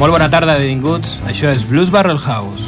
Molt 0.00 0.14
bona 0.14 0.30
tarda, 0.32 0.54
benvinguts. 0.56 1.18
Això 1.28 1.50
és 1.52 1.60
Blues 1.68 1.90
Barrel 1.92 2.16
House. 2.24 2.64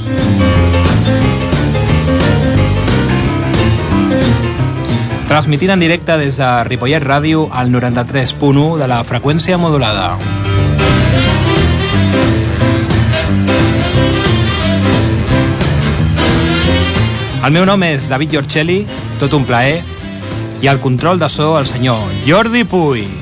Transmitint 5.31 5.73
en 5.73 5.81
directe 5.81 6.18
des 6.21 6.37
de 6.37 6.49
Ripollet 6.68 7.00
Ràdio 7.00 7.46
al 7.49 7.73
93.1 7.73 8.77
de 8.82 8.91
la 8.93 9.00
freqüència 9.09 9.57
modulada. 9.57 10.11
El 17.41 17.57
meu 17.57 17.64
nom 17.64 17.89
és 17.89 18.13
David 18.13 18.36
Giorcelli, 18.36 18.83
tot 19.25 19.33
un 19.41 19.49
plaer, 19.49 19.80
i 20.61 20.69
al 20.69 20.85
control 20.85 21.17
de 21.17 21.33
so 21.33 21.55
el 21.57 21.64
senyor 21.64 22.05
Jordi 22.29 22.69
Puy. 22.69 23.21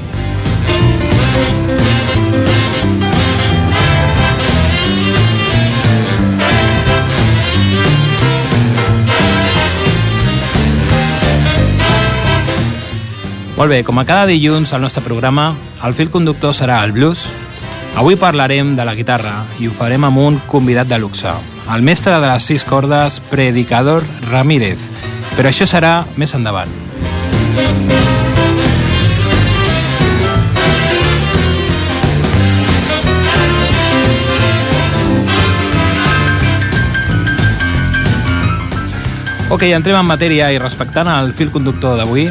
Molt 13.61 13.69
bé, 13.69 13.83
com 13.85 13.99
a 14.01 14.07
cada 14.09 14.25
dilluns 14.25 14.71
al 14.73 14.81
nostre 14.81 15.03
programa, 15.05 15.51
el 15.85 15.93
fil 15.93 16.09
conductor 16.09 16.55
serà 16.57 16.79
el 16.81 16.95
blues. 16.97 17.27
Avui 18.01 18.17
parlarem 18.17 18.71
de 18.73 18.87
la 18.89 18.95
guitarra 18.97 19.35
i 19.61 19.69
ho 19.69 19.75
farem 19.77 20.07
amb 20.09 20.17
un 20.17 20.39
convidat 20.49 20.89
de 20.89 20.97
luxe, 20.97 21.29
el 21.69 21.85
mestre 21.85 22.15
de 22.17 22.25
les 22.25 22.47
sis 22.49 22.65
cordes, 22.65 23.21
Predicador 23.29 24.01
Ramírez. 24.31 24.81
Però 25.37 25.53
això 25.53 25.69
serà 25.69 26.07
més 26.17 26.33
endavant. 26.33 26.73
Ok, 39.53 39.69
entrem 39.69 40.01
en 40.01 40.09
matèria 40.09 40.49
i 40.49 40.63
respectant 40.63 41.13
el 41.13 41.35
fil 41.37 41.53
conductor 41.53 42.01
d'avui, 42.01 42.31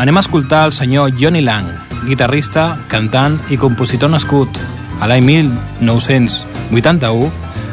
anem 0.00 0.16
a 0.16 0.20
escoltar 0.20 0.64
el 0.64 0.72
senyor 0.72 1.12
Johnny 1.20 1.42
Lang, 1.44 1.66
guitarrista, 2.08 2.78
cantant 2.88 3.36
i 3.52 3.58
compositor 3.60 4.08
nascut 4.08 4.48
a 4.96 5.04
l'any 5.10 5.26
1981 5.26 7.28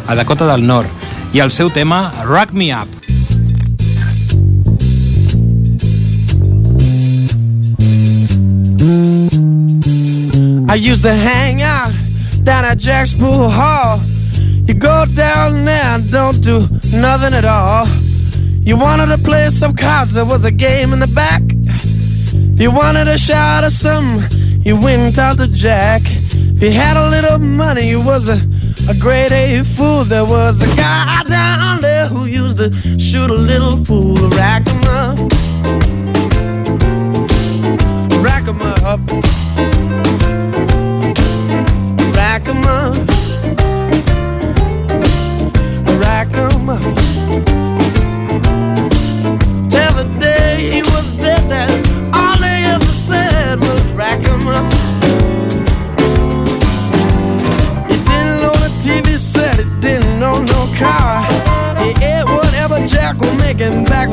a 0.08 0.16
Dakota 0.20 0.48
del 0.50 0.66
Nord 0.68 0.92
i 1.32 1.40
el 1.40 1.54
seu 1.56 1.72
tema 1.72 2.12
Rock 2.28 2.52
Me 2.52 2.74
Up. 2.76 2.90
I 10.68 10.76
used 10.76 11.04
to 11.04 11.16
hang 11.16 11.64
out 11.64 11.94
down 12.44 12.66
at 12.66 12.78
Jack's 12.78 13.14
Pool 13.14 13.48
Hall. 13.48 14.02
You 14.68 14.74
go 14.74 15.06
down 15.16 15.64
there 15.64 15.96
and 15.96 16.12
don't 16.12 16.44
do 16.44 16.68
nothing 16.92 17.34
at 17.34 17.46
all. 17.46 17.88
You 18.68 18.76
wanted 18.76 19.08
to 19.16 19.18
play 19.18 19.50
some 19.50 19.74
cards, 19.74 20.14
there 20.14 20.26
was 20.26 20.44
a 20.44 20.52
game 20.52 20.92
in 20.92 21.00
the 21.00 21.08
back. 21.08 21.57
If 22.58 22.62
you 22.64 22.72
wanted 22.72 23.08
a 23.08 23.20
shot 23.20 23.64
of 23.64 23.72
something, 23.72 24.64
you 24.66 24.76
went 24.82 25.20
out 25.20 25.38
to 25.38 25.48
Jack. 25.48 26.02
If 26.04 26.64
you 26.64 26.72
had 26.72 26.98
a 26.98 27.08
little 27.08 27.38
money, 27.38 27.88
you 27.88 28.02
was 28.02 28.30
a, 28.30 28.42
a 28.90 28.96
grade 28.96 29.32
A 29.32 29.64
fool. 29.64 30.04
There 30.04 30.26
was 30.26 30.60
a 30.60 30.76
guy 30.76 31.22
down 31.28 31.82
there 31.82 32.08
who 32.08 32.26
used 32.26 32.58
to 32.58 32.72
shoot 32.98 33.30
a 33.30 33.36
little 33.36 33.78
pool, 33.86 34.16
rack 34.30 34.68
'em 34.68 34.84
up, 34.86 35.20
rack 38.24 38.48
'em 38.48 38.60
up, 38.64 39.02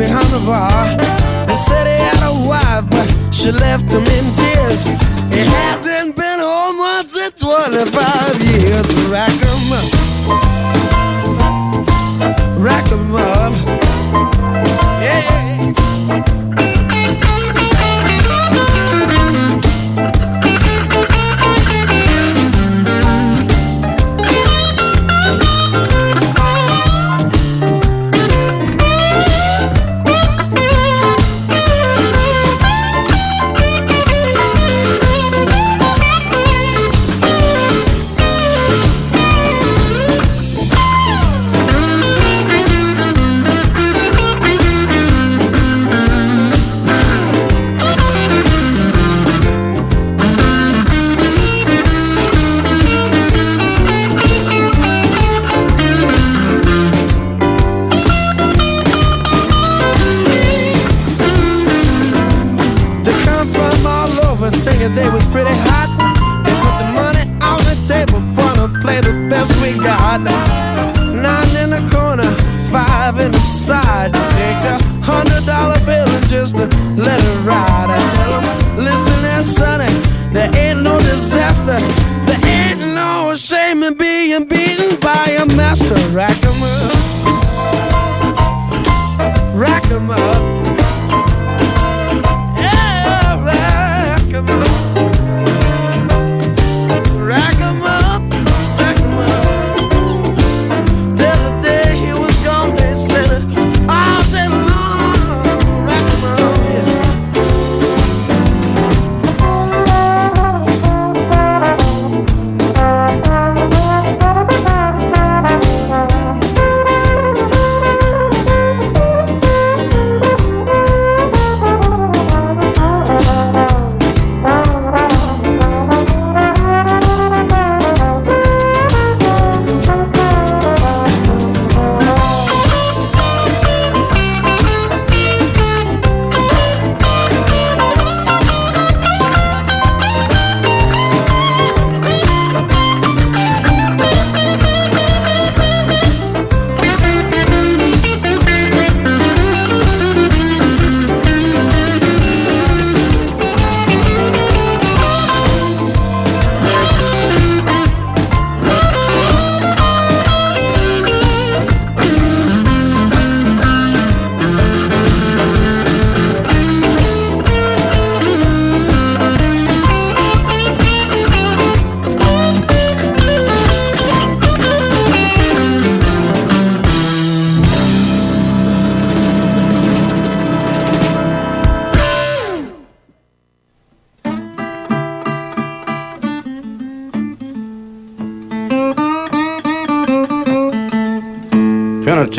behind 0.04 0.28
the 0.36 0.40
bar. 0.44 0.96
They 1.46 1.56
said 1.56 1.86
he 1.86 1.96
had 2.08 2.22
a 2.32 2.34
wife, 2.48 2.84
but 2.90 3.08
she 3.32 3.50
left 3.52 3.90
him 3.90 4.04
in 4.18 4.24
tears. 4.40 4.82
He 5.34 5.42
hadn't 5.56 6.16
been 6.16 6.40
home 6.40 6.78
once 6.78 7.16
in 7.16 7.30
25 7.32 8.42
years. 8.52 8.86
Rack 9.14 9.36
'em 9.52 9.72
up. 9.80 9.88
Rack 12.66 12.86
up. 12.92 13.33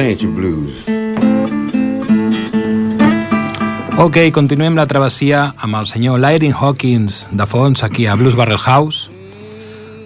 Penitentiary 0.05 0.35
Blues. 0.35 0.85
Ok, 3.97 4.17
continuem 4.35 4.75
la 4.77 4.85
travessia 4.85 5.55
amb 5.57 5.79
el 5.79 5.87
senyor 5.89 6.19
Lyrin 6.21 6.53
Hawkins 6.53 7.23
de 7.31 7.47
fons 7.49 7.81
aquí 7.83 8.05
a 8.05 8.13
Blues 8.13 8.35
Barrel 8.37 8.61
House. 8.61 9.09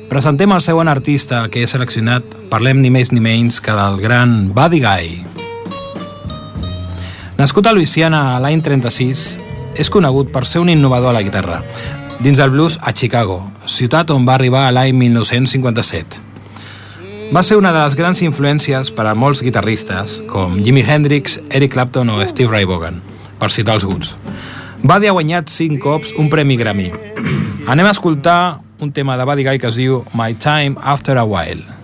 Presentem 0.07 0.53
el 0.55 0.63
següent 0.63 0.87
artista 0.87 1.41
que 1.51 1.65
he 1.65 1.67
seleccionat, 1.67 2.23
parlem 2.47 2.79
ni 2.79 2.93
més 2.93 3.11
ni 3.11 3.19
menys 3.19 3.59
que 3.59 3.75
del 3.75 3.99
gran 3.99 4.53
Buddy 4.55 4.79
Guy. 4.85 5.11
Nascut 7.35 7.67
a 7.67 7.75
Louisiana 7.75 8.39
l'any 8.39 8.63
36, 8.63 9.25
és 9.75 9.91
conegut 9.91 10.31
per 10.31 10.45
ser 10.47 10.63
un 10.63 10.71
innovador 10.71 11.11
a 11.11 11.19
la 11.19 11.25
guitarra, 11.27 11.59
dins 12.23 12.39
del 12.39 12.55
blues 12.55 12.79
a 12.79 12.95
Chicago, 12.95 13.41
ciutat 13.67 14.15
on 14.15 14.23
va 14.23 14.39
arribar 14.39 14.69
l'any 14.71 14.95
1957. 14.95 16.28
Va 17.29 17.43
ser 17.45 17.59
una 17.59 17.69
de 17.69 17.77
les 17.77 17.93
grans 17.93 18.23
influències 18.25 18.87
per 18.97 19.03
a 19.05 19.11
molts 19.13 19.43
guitarristes, 19.45 20.15
com 20.31 20.55
Jimi 20.65 20.81
Hendrix, 20.81 21.37
Eric 21.53 21.75
Clapton 21.75 22.09
o 22.09 22.17
Steve 22.25 22.49
Ray 22.49 22.65
Vaughan 22.65 22.97
per 23.37 23.51
citar 23.53 23.75
alguns. 23.77 24.15
Buddy 24.81 25.11
ha 25.11 25.13
guanyat 25.13 25.53
5 25.53 25.77
cops 25.83 26.15
un 26.17 26.31
premi 26.33 26.57
Grammy. 26.57 26.89
Anem 27.69 27.85
a 27.85 27.93
escoltar 27.93 28.61
un 28.81 28.89
tema 28.91 29.17
de 29.17 29.29
Buddy 29.29 29.45
Guy 29.45 29.61
que 29.61 29.69
es 29.69 29.77
diu 29.77 30.01
My 30.17 30.33
Time 30.33 30.81
After 30.81 31.19
a 31.21 31.27
While. 31.27 31.78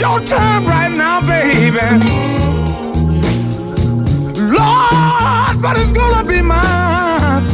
Your 0.00 0.20
time 0.20 0.64
right 0.66 0.90
now, 0.90 1.20
baby. 1.20 1.78
Lord, 4.38 5.60
but 5.60 5.76
it's 5.78 5.92
gonna 5.92 6.24
be 6.28 6.42
mine 6.42 7.46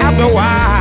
after 0.00 0.24
a 0.24 0.34
while. 0.34 0.79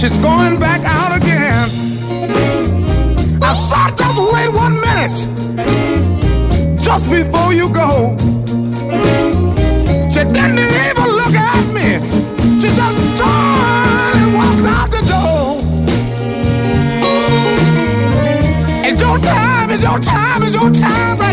She's 0.00 0.16
going 0.16 0.58
back 0.58 0.80
out 0.82 1.14
again. 1.14 1.68
I 3.42 3.52
said, 3.52 3.98
just 3.98 4.18
wait 4.32 4.48
one 4.48 4.80
minute. 4.80 5.18
Just 6.80 7.10
before 7.10 7.52
you 7.52 7.68
go. 7.68 8.16
She 10.10 10.24
didn't 10.24 10.58
even 10.58 11.08
look 11.20 11.34
at 11.34 11.66
me. 11.74 12.00
She 12.62 12.68
just 12.74 12.96
turned 13.18 14.16
and 14.16 14.32
walked 14.32 14.64
out 14.64 14.90
the 14.90 15.02
door. 15.06 15.60
It's 18.86 19.02
your 19.02 19.18
time, 19.18 19.68
it's 19.68 19.82
your 19.82 19.98
time, 19.98 20.42
it's 20.44 20.54
your 20.54 20.70
time 20.70 21.29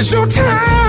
It's 0.00 0.10
your 0.12 0.26
time. 0.26 0.79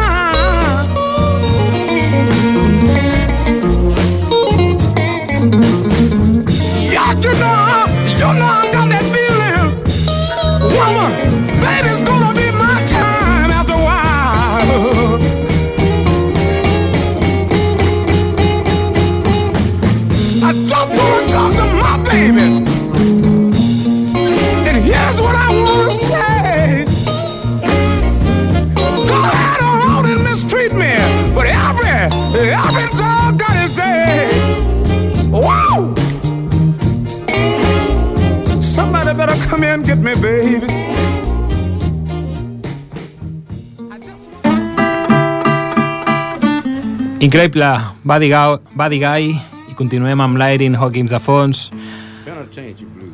Increïble, 47.32 47.64
Buddy, 48.04 48.28
Guy, 48.28 48.60
Buddy 48.76 48.98
Guy, 49.00 49.28
i 49.72 49.76
continuem 49.80 50.20
amb 50.20 50.36
l'Airin 50.36 50.74
Hawkins 50.76 51.14
de 51.14 51.20
fons. 51.24 51.62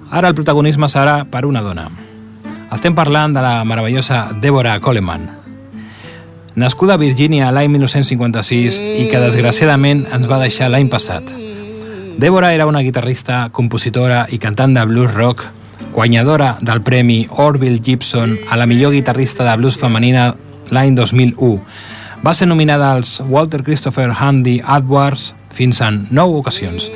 Ara 0.09 0.31
el 0.31 0.33
protagonisme 0.33 0.87
serà 0.89 1.19
per 1.29 1.43
una 1.45 1.61
dona. 1.61 1.83
Estem 2.73 2.95
parlant 2.97 3.35
de 3.35 3.43
la 3.45 3.59
meravellosa 3.61 4.31
Deborah 4.41 4.79
Coleman, 4.81 5.27
nascuda 6.57 6.95
a 6.95 6.97
Virgínia 6.97 7.51
l'any 7.53 7.69
1956 7.75 8.79
i 8.81 9.05
que 9.11 9.21
desgraciadament 9.21 10.07
ens 10.09 10.25
va 10.25 10.41
deixar 10.41 10.71
l'any 10.73 10.89
passat. 10.89 11.29
Débora 12.17 12.49
era 12.55 12.65
una 12.65 12.81
guitarrista, 12.81 13.51
compositora 13.53 14.23
i 14.33 14.39
cantant 14.41 14.73
de 14.73 14.87
blues 14.89 15.13
rock, 15.13 15.45
guanyadora 15.93 16.55
del 16.65 16.81
premi 16.81 17.27
Orville 17.29 17.83
Gibson 17.85 18.33
a 18.49 18.57
la 18.57 18.65
millor 18.65 18.97
guitarrista 18.97 19.45
de 19.45 19.53
blues 19.61 19.77
femenina 19.77 20.31
l'any 20.73 20.97
2001. 20.97 21.61
Va 22.23 22.33
ser 22.33 22.47
nominada 22.47 22.91
als 22.91 23.21
Walter 23.29 23.63
Christopher 23.63 24.09
Handy 24.11 24.59
Edwards 24.61 25.33
fins 25.53 25.81
en 25.85 26.05
nou 26.11 26.37
ocasions. 26.39 26.89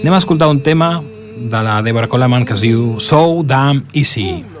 Anem 0.00 0.16
a 0.16 0.22
escoltar 0.22 0.50
un 0.50 0.62
tema 0.64 0.94
de 1.36 1.62
la 1.62 1.80
Deborah 1.82 2.08
Coleman 2.08 2.46
que 2.46 2.56
es 2.56 2.64
diu 2.64 2.98
So 3.00 3.42
Damn 3.46 3.86
Easy. 3.92 4.51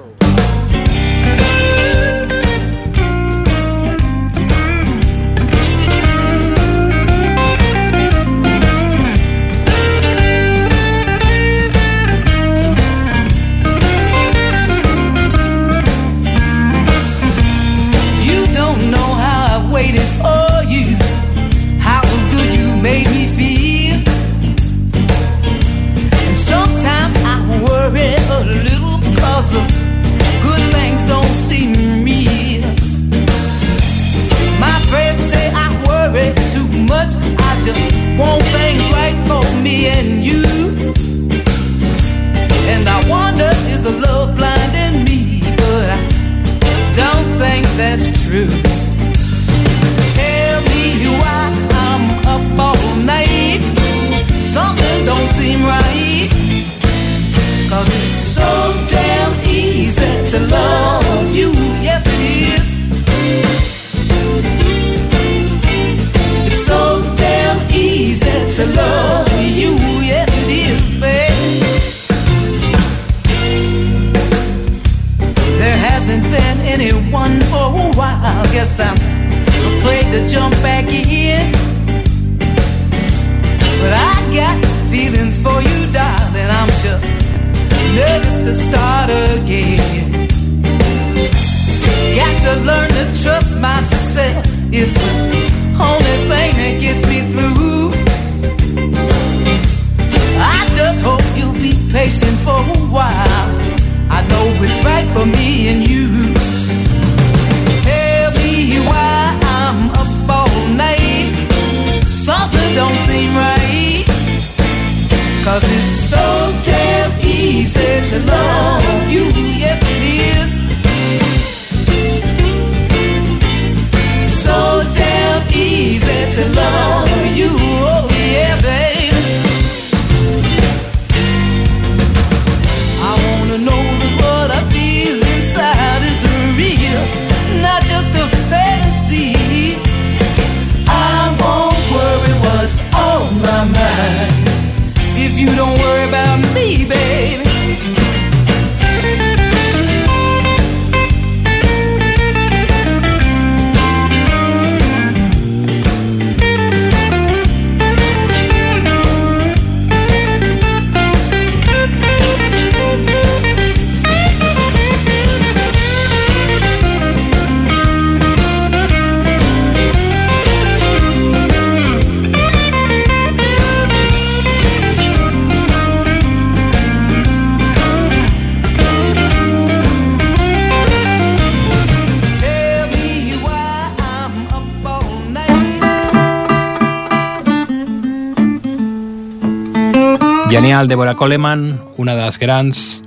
genial, 190.72 190.88
Deborah 190.88 191.14
Coleman, 191.14 191.82
una 191.98 192.14
de 192.14 192.22
les 192.22 192.38
grans. 192.38 193.02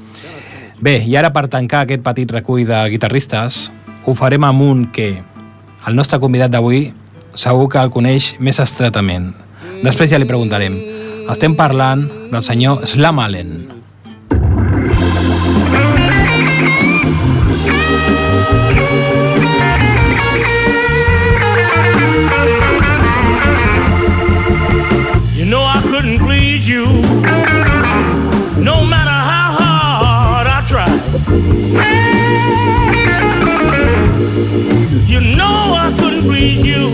Bé, 0.78 1.00
i 1.02 1.16
ara 1.18 1.32
per 1.34 1.48
tancar 1.50 1.80
aquest 1.82 2.04
petit 2.06 2.30
recull 2.30 2.62
de 2.70 2.78
guitarristes, 2.94 3.72
ho 4.06 4.14
farem 4.14 4.46
amb 4.46 4.62
un 4.62 4.84
que 4.94 5.08
el 5.90 5.98
nostre 5.98 6.20
convidat 6.22 6.54
d'avui 6.54 6.92
segur 7.34 7.66
que 7.74 7.82
el 7.82 7.90
coneix 7.90 8.36
més 8.38 8.62
estretament. 8.62 9.32
Després 9.82 10.12
ja 10.14 10.22
li 10.22 10.30
preguntarem. 10.30 10.78
Estem 11.26 11.58
parlant 11.58 12.06
del 12.30 12.46
senyor 12.46 12.86
Slam 12.86 13.24
Allen. 13.24 13.75
You 35.08 35.20
know 35.38 35.74
I 35.76 35.94
couldn't 36.00 36.24
please 36.24 36.64
you. 36.64 36.85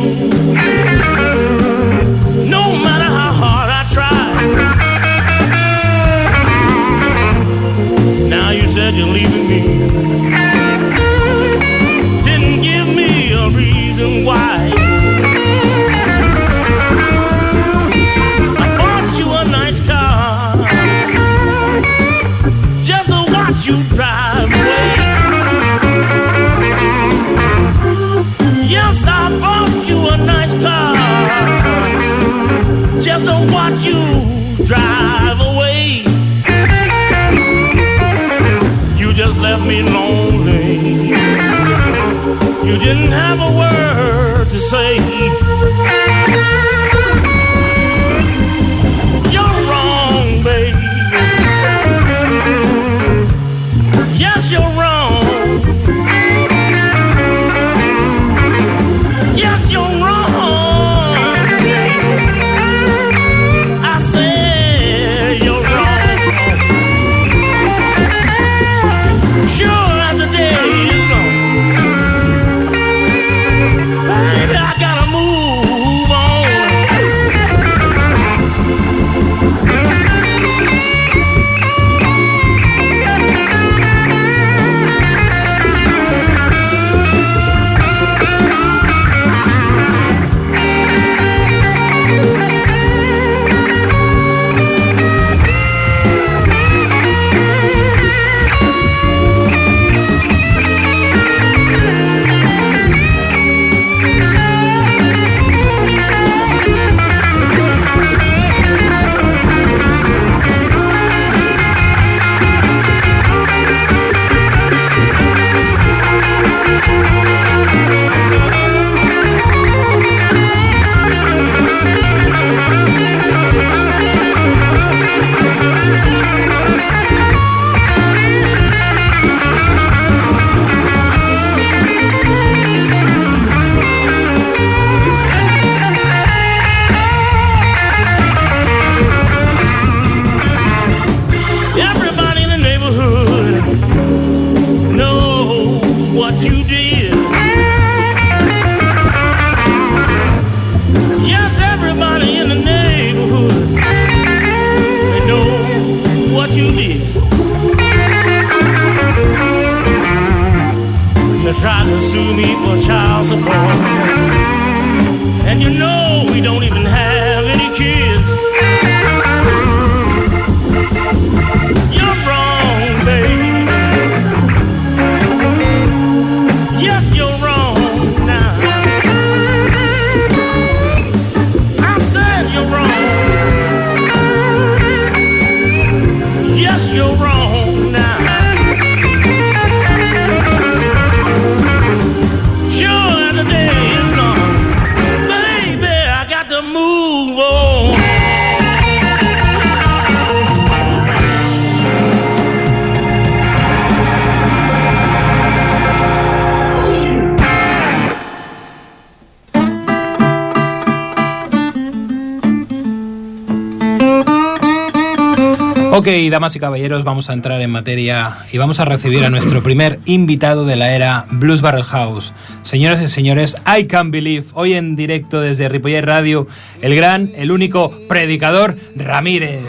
Ok, 216.01 216.07
damas 216.31 216.55
y 216.55 216.59
caballeros, 216.59 217.03
vamos 217.03 217.29
a 217.29 217.33
entrar 217.33 217.61
en 217.61 217.69
materia 217.69 218.35
y 218.51 218.57
vamos 218.57 218.79
a 218.79 218.85
recibir 218.85 219.23
a 219.23 219.29
nuestro 219.29 219.61
primer 219.61 219.99
invitado 220.05 220.65
de 220.65 220.75
la 220.75 220.95
era 220.95 221.27
Blues 221.29 221.61
Barrel 221.61 221.83
House. 221.83 222.33
Señoras 222.63 222.99
y 223.03 223.07
señores, 223.07 223.55
I 223.67 223.85
Can 223.85 224.09
Believe, 224.09 224.47
hoy 224.55 224.73
en 224.73 224.95
directo 224.95 225.39
desde 225.39 225.69
Ripollet 225.69 226.01
Radio, 226.01 226.47
el 226.81 226.95
gran, 226.95 227.29
el 227.35 227.51
único 227.51 227.93
predicador 228.09 228.75
Ramírez. 228.95 229.61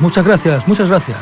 Muchas 0.00 0.24
gracias, 0.24 0.66
muchas 0.66 0.88
gracias. 0.88 1.18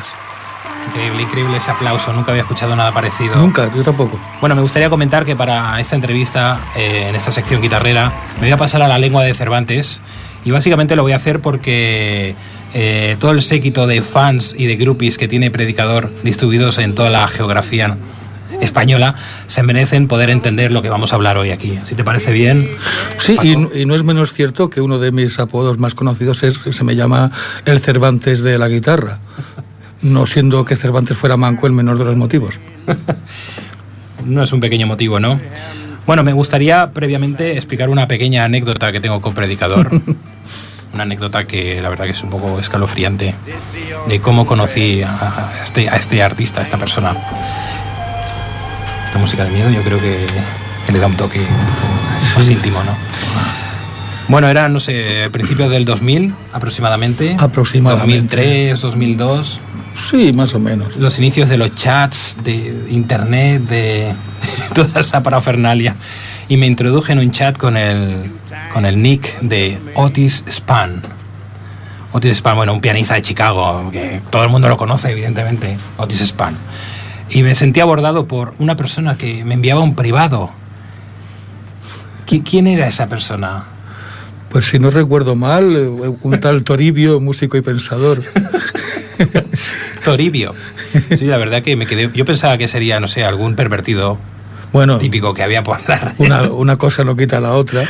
Increíble, 0.87 1.23
increíble 1.23 1.57
ese 1.57 1.69
aplauso, 1.69 2.13
nunca 2.13 2.31
había 2.31 2.43
escuchado 2.43 2.73
nada 2.73 2.93
parecido. 2.93 3.35
Nunca, 3.35 3.69
yo 3.75 3.83
tampoco. 3.83 4.17
Bueno, 4.39 4.55
me 4.55 4.61
gustaría 4.61 4.89
comentar 4.89 5.25
que 5.25 5.35
para 5.35 5.77
esta 5.81 5.97
entrevista, 5.97 6.57
eh, 6.77 7.07
en 7.09 7.15
esta 7.15 7.33
sección 7.33 7.61
guitarrera, 7.61 8.13
me 8.35 8.43
voy 8.43 8.51
a 8.51 8.57
pasar 8.57 8.81
a 8.81 8.87
la 8.87 8.97
lengua 8.97 9.25
de 9.25 9.33
Cervantes 9.33 9.99
y 10.45 10.51
básicamente 10.51 10.95
lo 10.95 11.03
voy 11.03 11.11
a 11.11 11.17
hacer 11.17 11.41
porque 11.41 12.33
eh, 12.73 13.17
todo 13.19 13.31
el 13.31 13.41
séquito 13.41 13.87
de 13.87 14.01
fans 14.01 14.55
y 14.57 14.65
de 14.65 14.75
groupies 14.75 15.17
que 15.17 15.27
tiene 15.27 15.51
Predicador 15.51 16.11
distribuidos 16.23 16.77
en 16.79 16.95
toda 16.95 17.09
la 17.09 17.27
geografía 17.27 17.97
española 18.61 19.15
se 19.47 19.63
merecen 19.63 20.07
poder 20.07 20.29
entender 20.29 20.71
lo 20.71 20.81
que 20.81 20.89
vamos 20.89 21.11
a 21.11 21.15
hablar 21.15 21.37
hoy 21.37 21.51
aquí. 21.51 21.79
Si 21.83 21.95
te 21.95 22.03
parece 22.03 22.31
bien. 22.31 22.67
Sí, 23.17 23.37
y, 23.41 23.81
y 23.81 23.85
no 23.85 23.95
es 23.95 24.03
menos 24.03 24.33
cierto 24.33 24.69
que 24.69 24.81
uno 24.81 24.99
de 24.99 25.11
mis 25.11 25.39
apodos 25.39 25.77
más 25.79 25.95
conocidos 25.95 26.43
es 26.43 26.59
se 26.71 26.83
me 26.83 26.95
llama 26.95 27.31
el 27.65 27.79
Cervantes 27.79 28.41
de 28.41 28.57
la 28.57 28.67
guitarra. 28.67 29.19
No 30.01 30.25
siendo 30.25 30.65
que 30.65 30.75
Cervantes 30.75 31.17
fuera 31.17 31.37
manco 31.37 31.67
el 31.67 31.73
menor 31.73 31.97
de 31.97 32.05
los 32.05 32.15
motivos. 32.15 32.59
No 34.25 34.43
es 34.43 34.53
un 34.53 34.59
pequeño 34.59 34.87
motivo, 34.87 35.19
¿no? 35.19 35.39
Bueno, 36.05 36.23
me 36.23 36.33
gustaría 36.33 36.91
previamente 36.91 37.53
explicar 37.53 37.89
una 37.89 38.07
pequeña 38.07 38.45
anécdota 38.45 38.91
que 38.91 38.99
tengo 38.99 39.21
con 39.21 39.33
Predicador. 39.33 39.89
una 40.93 41.03
anécdota 41.03 41.45
que 41.45 41.81
la 41.81 41.89
verdad 41.89 42.05
que 42.05 42.11
es 42.11 42.23
un 42.23 42.29
poco 42.29 42.59
escalofriante 42.59 43.35
de 44.07 44.19
cómo 44.21 44.45
conocí 44.45 45.01
a 45.01 45.53
este, 45.61 45.89
a 45.89 45.95
este 45.95 46.21
artista, 46.21 46.61
a 46.61 46.63
esta 46.63 46.77
persona. 46.77 47.15
Esta 49.05 49.17
música 49.17 49.43
de 49.43 49.51
miedo 49.51 49.69
yo 49.69 49.81
creo 49.83 49.99
que, 49.99 50.25
que 50.85 50.91
le 50.91 50.99
da 50.99 51.07
un 51.07 51.15
toque 51.15 51.41
más 52.35 52.49
íntimo, 52.49 52.83
¿no? 52.83 52.95
Bueno, 54.27 54.47
era, 54.47 54.69
no 54.69 54.79
sé, 54.79 55.29
principios 55.31 55.69
del 55.69 55.85
2000 55.85 56.33
aproximadamente. 56.53 57.35
Aproximadamente. 57.39 58.37
2003, 58.37 58.81
2002 58.81 59.59
Sí, 60.09 60.31
más 60.33 60.53
o 60.53 60.59
menos. 60.59 60.95
los 60.97 61.17
inicios 61.19 61.49
de 61.49 61.57
los 61.57 61.71
chats, 61.75 62.37
de 62.43 62.85
internet, 62.89 63.61
de 63.63 64.13
toda 64.75 65.01
esa 65.01 65.23
parafernalia. 65.23 65.95
Y 66.49 66.57
me 66.57 66.67
introduje 66.67 67.13
en 67.13 67.19
un 67.19 67.31
chat 67.31 67.57
con 67.57 67.77
el, 67.77 68.31
con 68.73 68.85
el 68.85 69.01
nick 69.01 69.39
de 69.41 69.77
Otis 69.95 70.43
Span. 70.49 71.01
Otis 72.11 72.37
Span, 72.37 72.55
bueno, 72.57 72.73
un 72.73 72.81
pianista 72.81 73.15
de 73.15 73.21
Chicago, 73.21 73.89
que 73.91 74.21
todo 74.29 74.43
el 74.43 74.49
mundo 74.49 74.67
lo 74.69 74.77
conoce, 74.77 75.11
evidentemente, 75.11 75.77
Otis 75.97 76.21
Span. 76.27 76.55
Y 77.29 77.43
me 77.43 77.55
sentí 77.55 77.79
abordado 77.79 78.27
por 78.27 78.53
una 78.59 78.75
persona 78.75 79.17
que 79.17 79.43
me 79.43 79.53
enviaba 79.55 79.81
un 79.81 79.95
privado. 79.95 80.51
¿Qui- 82.27 82.43
¿Quién 82.43 82.67
era 82.67 82.87
esa 82.87 83.07
persona? 83.07 83.63
Pues 84.49 84.65
si 84.65 84.77
no 84.77 84.89
recuerdo 84.91 85.35
mal, 85.35 85.75
eh, 85.75 86.11
un 86.21 86.39
tal 86.39 86.63
Toribio, 86.63 87.19
músico 87.19 87.57
y 87.57 87.61
pensador. 87.61 88.21
Toribio. 90.05 90.53
Sí, 91.17 91.25
la 91.25 91.37
verdad 91.37 91.63
que 91.63 91.75
me 91.75 91.85
quedé. 91.87 92.09
Yo 92.13 92.25
pensaba 92.25 92.57
que 92.57 92.67
sería, 92.67 92.99
no 92.99 93.07
sé, 93.07 93.23
algún 93.23 93.55
pervertido 93.55 94.19
Bueno, 94.73 94.97
típico 94.97 95.33
que 95.33 95.43
había 95.43 95.63
por 95.63 95.77
la 95.87 95.97
red. 95.97 96.11
una, 96.17 96.41
una 96.51 96.75
cosa 96.75 97.03
no 97.05 97.15
quita 97.15 97.39
la 97.39 97.53
otra. 97.53 97.81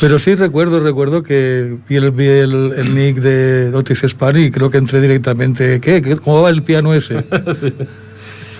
Pero 0.00 0.18
sí 0.18 0.34
recuerdo, 0.34 0.80
recuerdo 0.80 1.22
que 1.22 1.76
vi 1.88 1.96
el, 1.96 2.10
vi 2.10 2.26
el, 2.26 2.72
el 2.76 2.94
nick 2.94 3.16
de 3.16 3.70
Otis 3.74 4.02
Span 4.06 4.36
y 4.42 4.50
creo 4.50 4.70
que 4.70 4.78
entré 4.78 5.00
directamente. 5.00 5.80
¿Qué? 5.80 6.16
¿Cómo 6.24 6.42
va 6.42 6.50
el 6.50 6.62
piano 6.62 6.94
ese? 6.94 7.24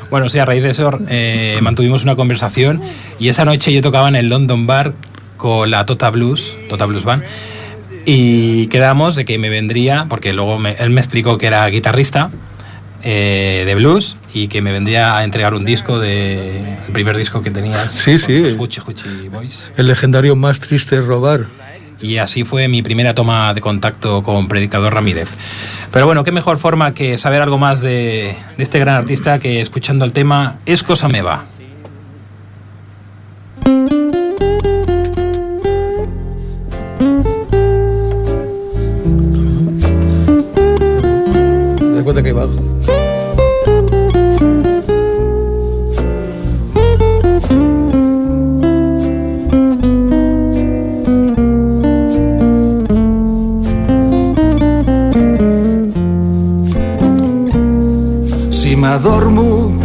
Bueno, 0.09 0.29
sí, 0.29 0.39
a 0.39 0.45
raíz 0.45 0.63
de 0.63 0.71
eso 0.71 0.89
eh, 1.09 1.59
mantuvimos 1.63 2.05
una 2.05 2.15
conversación 2.15 2.81
y 3.19 3.29
esa 3.29 3.45
noche 3.45 3.73
yo 3.73 3.83
tocaba 3.83 4.07
en 4.09 4.15
el 4.15 4.29
London 4.29 4.65
Bar 4.65 4.93
con 5.37 5.69
la 5.73 5.85
Tota 5.85 6.11
Blues, 6.11 6.55
Tota 6.69 6.87
Blues 6.87 7.03
Band, 7.05 7.25
y 8.05 8.69
quedamos 8.69 9.17
de 9.17 9.25
que 9.25 9.37
me 9.39 9.49
vendría, 9.51 10.07
porque 10.09 10.33
luego 10.33 10.61
me- 10.61 10.77
él 10.79 10.91
me 10.91 11.01
explicó 11.01 11.39
que 11.39 11.49
era 11.49 11.67
guitarrista 11.69 12.31
eh, 13.09 13.63
de 13.65 13.75
blues 13.77 14.17
y 14.35 14.49
que 14.49 14.61
me 14.61 14.73
vendría 14.73 15.17
a 15.17 15.23
entregar 15.23 15.55
un 15.55 15.65
disco 15.65 16.01
de 16.01 16.59
el 16.89 16.93
primer 16.93 17.17
disco 17.17 17.41
que 17.41 17.53
tenías. 17.53 17.93
Sí, 17.93 18.19
sí. 18.19 18.41
los 18.41 18.55
Huchi 18.55 18.81
Huchi 18.85 19.29
Boys. 19.29 19.73
El 19.77 19.87
legendario 19.87 20.35
más 20.35 20.59
triste 20.59 20.99
es 20.99 21.05
robar. 21.05 21.47
Y 22.01 22.17
así 22.17 22.43
fue 22.43 22.67
mi 22.67 22.83
primera 22.83 23.15
toma 23.15 23.55
de 23.55 23.61
contacto 23.61 24.25
con 24.25 24.49
Predicador 24.49 24.93
Ramírez. 24.93 25.29
Pero 25.93 26.05
bueno, 26.07 26.25
qué 26.25 26.33
mejor 26.33 26.59
forma 26.59 26.95
que 26.95 27.17
saber 27.17 27.43
algo 27.43 27.59
más 27.59 27.81
de, 27.81 28.37
de 28.57 28.63
este 28.63 28.81
gran 28.81 28.97
artista 28.97 29.39
que 29.39 29.61
escuchando 29.61 30.05
el 30.05 30.13
tema 30.13 30.59
Es 30.67 30.83
cosa 30.83 31.09
me 31.09 31.23
va. 31.23 31.47
¿Te 41.79 41.95
das 41.95 42.03
cuenta 42.03 42.21
que 42.21 42.29
hay 42.31 42.35
bajo? 42.35 42.76
M'adormo 58.97 59.77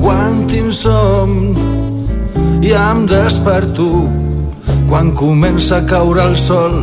quan 0.00 0.46
tinc 0.48 0.72
son 0.72 1.32
i 2.64 2.70
em 2.72 3.02
desperto 3.10 3.88
quan 4.88 5.10
comença 5.12 5.76
a 5.76 5.84
caure 5.84 6.22
el 6.30 6.36
sol. 6.40 6.78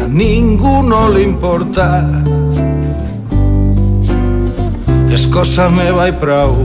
A 0.00 0.02
ningú 0.10 0.82
no 0.88 1.04
li 1.14 1.22
importa 1.28 1.86
és 5.14 5.28
cosa 5.30 5.68
meva 5.70 6.08
i 6.10 6.16
prou. 6.24 6.58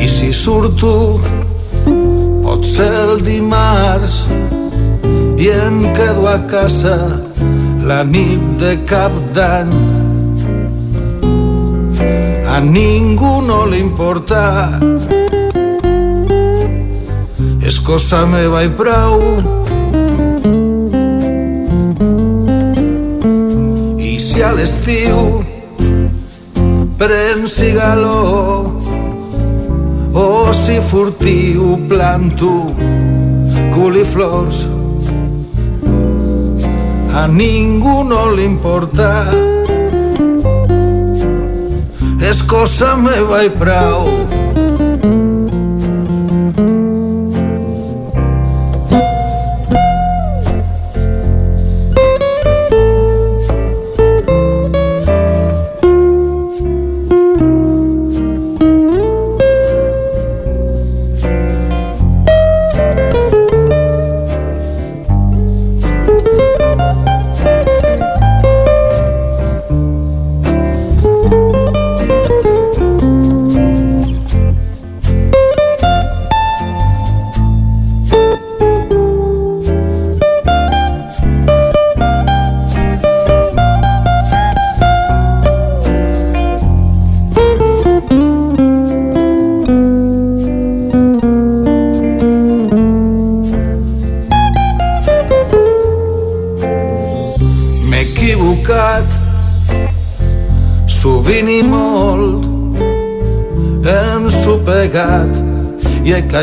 I 0.00 0.08
si 0.16 0.32
surto 0.32 0.96
pot 2.40 2.64
ser 2.64 2.92
el 3.04 3.18
dimarts 3.28 4.22
i 5.38 5.48
em 5.52 5.92
quedo 5.92 6.26
a 6.28 6.38
casa 6.48 6.96
la 7.84 8.02
nit 8.04 8.40
de 8.60 8.72
cap 8.88 9.12
d'any. 9.36 9.72
A 12.48 12.60
ningú 12.60 13.42
no 13.44 13.66
li 13.68 13.80
importa 13.84 14.44
és 17.60 17.76
cosa 17.84 18.22
meva 18.30 18.62
i 18.64 18.70
prou. 18.80 19.20
I 24.00 24.14
si 24.26 24.40
a 24.40 24.54
l'estiu 24.56 25.42
pren 26.96 27.44
cigaló 27.44 28.22
o 30.16 30.28
si 30.62 30.80
furtiu 30.80 31.76
planto 31.90 32.54
coliflors 33.76 34.64
a 37.16 37.26
ninguno 37.26 38.30
li 38.34 38.44
importa. 38.44 39.10
És 42.20 42.42
cosa 42.44 42.92
meva 43.00 43.40
i 43.46 43.50
prou. 43.50 44.25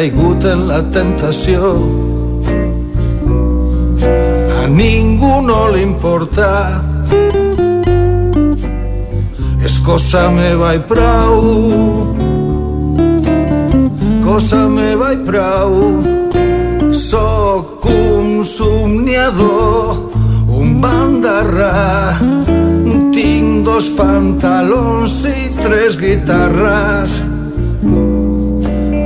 Caigut 0.03 0.43
en 0.43 0.65
la 0.67 0.81
tentació 0.91 1.67
a 4.59 4.65
ningú 4.67 5.37
no 5.47 5.59
li 5.71 5.83
importa 5.85 6.49
és 9.63 9.77
cosa 9.85 10.25
meva 10.35 10.73
i 10.75 10.81
prou 10.91 11.39
cosa 14.27 14.65
meva 14.75 15.13
i 15.15 15.21
prou 15.23 15.79
Soc 16.93 17.87
un 17.89 18.43
somniador, 18.45 19.97
un 20.45 20.75
bandarrà. 20.81 22.19
Tinc 23.15 23.65
dos 23.65 23.89
pantalons 23.97 25.23
i 25.25 25.49
tres 25.57 25.97
guitarres. 25.97 27.17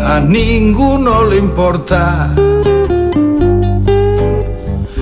A 0.07 0.19
ningú 0.23 0.95
no 1.03 1.17
li 1.27 1.37
importa. 1.37 2.31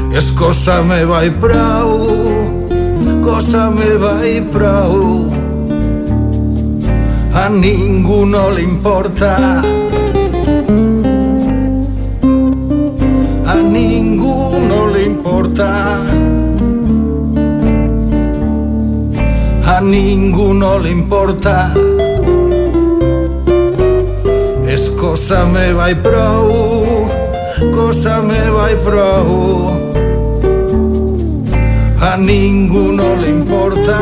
És 0.10 0.32
cosa 0.40 0.80
meva 0.82 1.22
i 1.28 1.30
prou, 1.30 1.92
cosa 3.22 3.70
meva 3.70 4.16
i 4.26 4.40
prou. 4.56 5.30
A 7.38 7.46
ningú 7.54 8.24
no 8.26 8.50
li 8.50 8.64
importa. 8.64 9.36
a 13.46 13.56
ningú 13.62 14.36
no 14.70 14.80
li 14.94 15.06
importa. 15.06 15.70
A 19.76 19.80
ningú 19.82 20.54
no 20.54 20.78
li 20.80 20.92
importa. 20.92 22.05
Cosa 25.00 25.46
meva 25.46 25.90
i 25.92 25.96
prou, 25.96 27.08
cosa 27.72 28.22
meva 28.22 28.72
i 28.72 28.76
prou. 28.80 29.30
A 32.00 32.16
ningú 32.18 32.92
no 32.96 33.16
li 33.20 33.30
importa. 33.30 34.00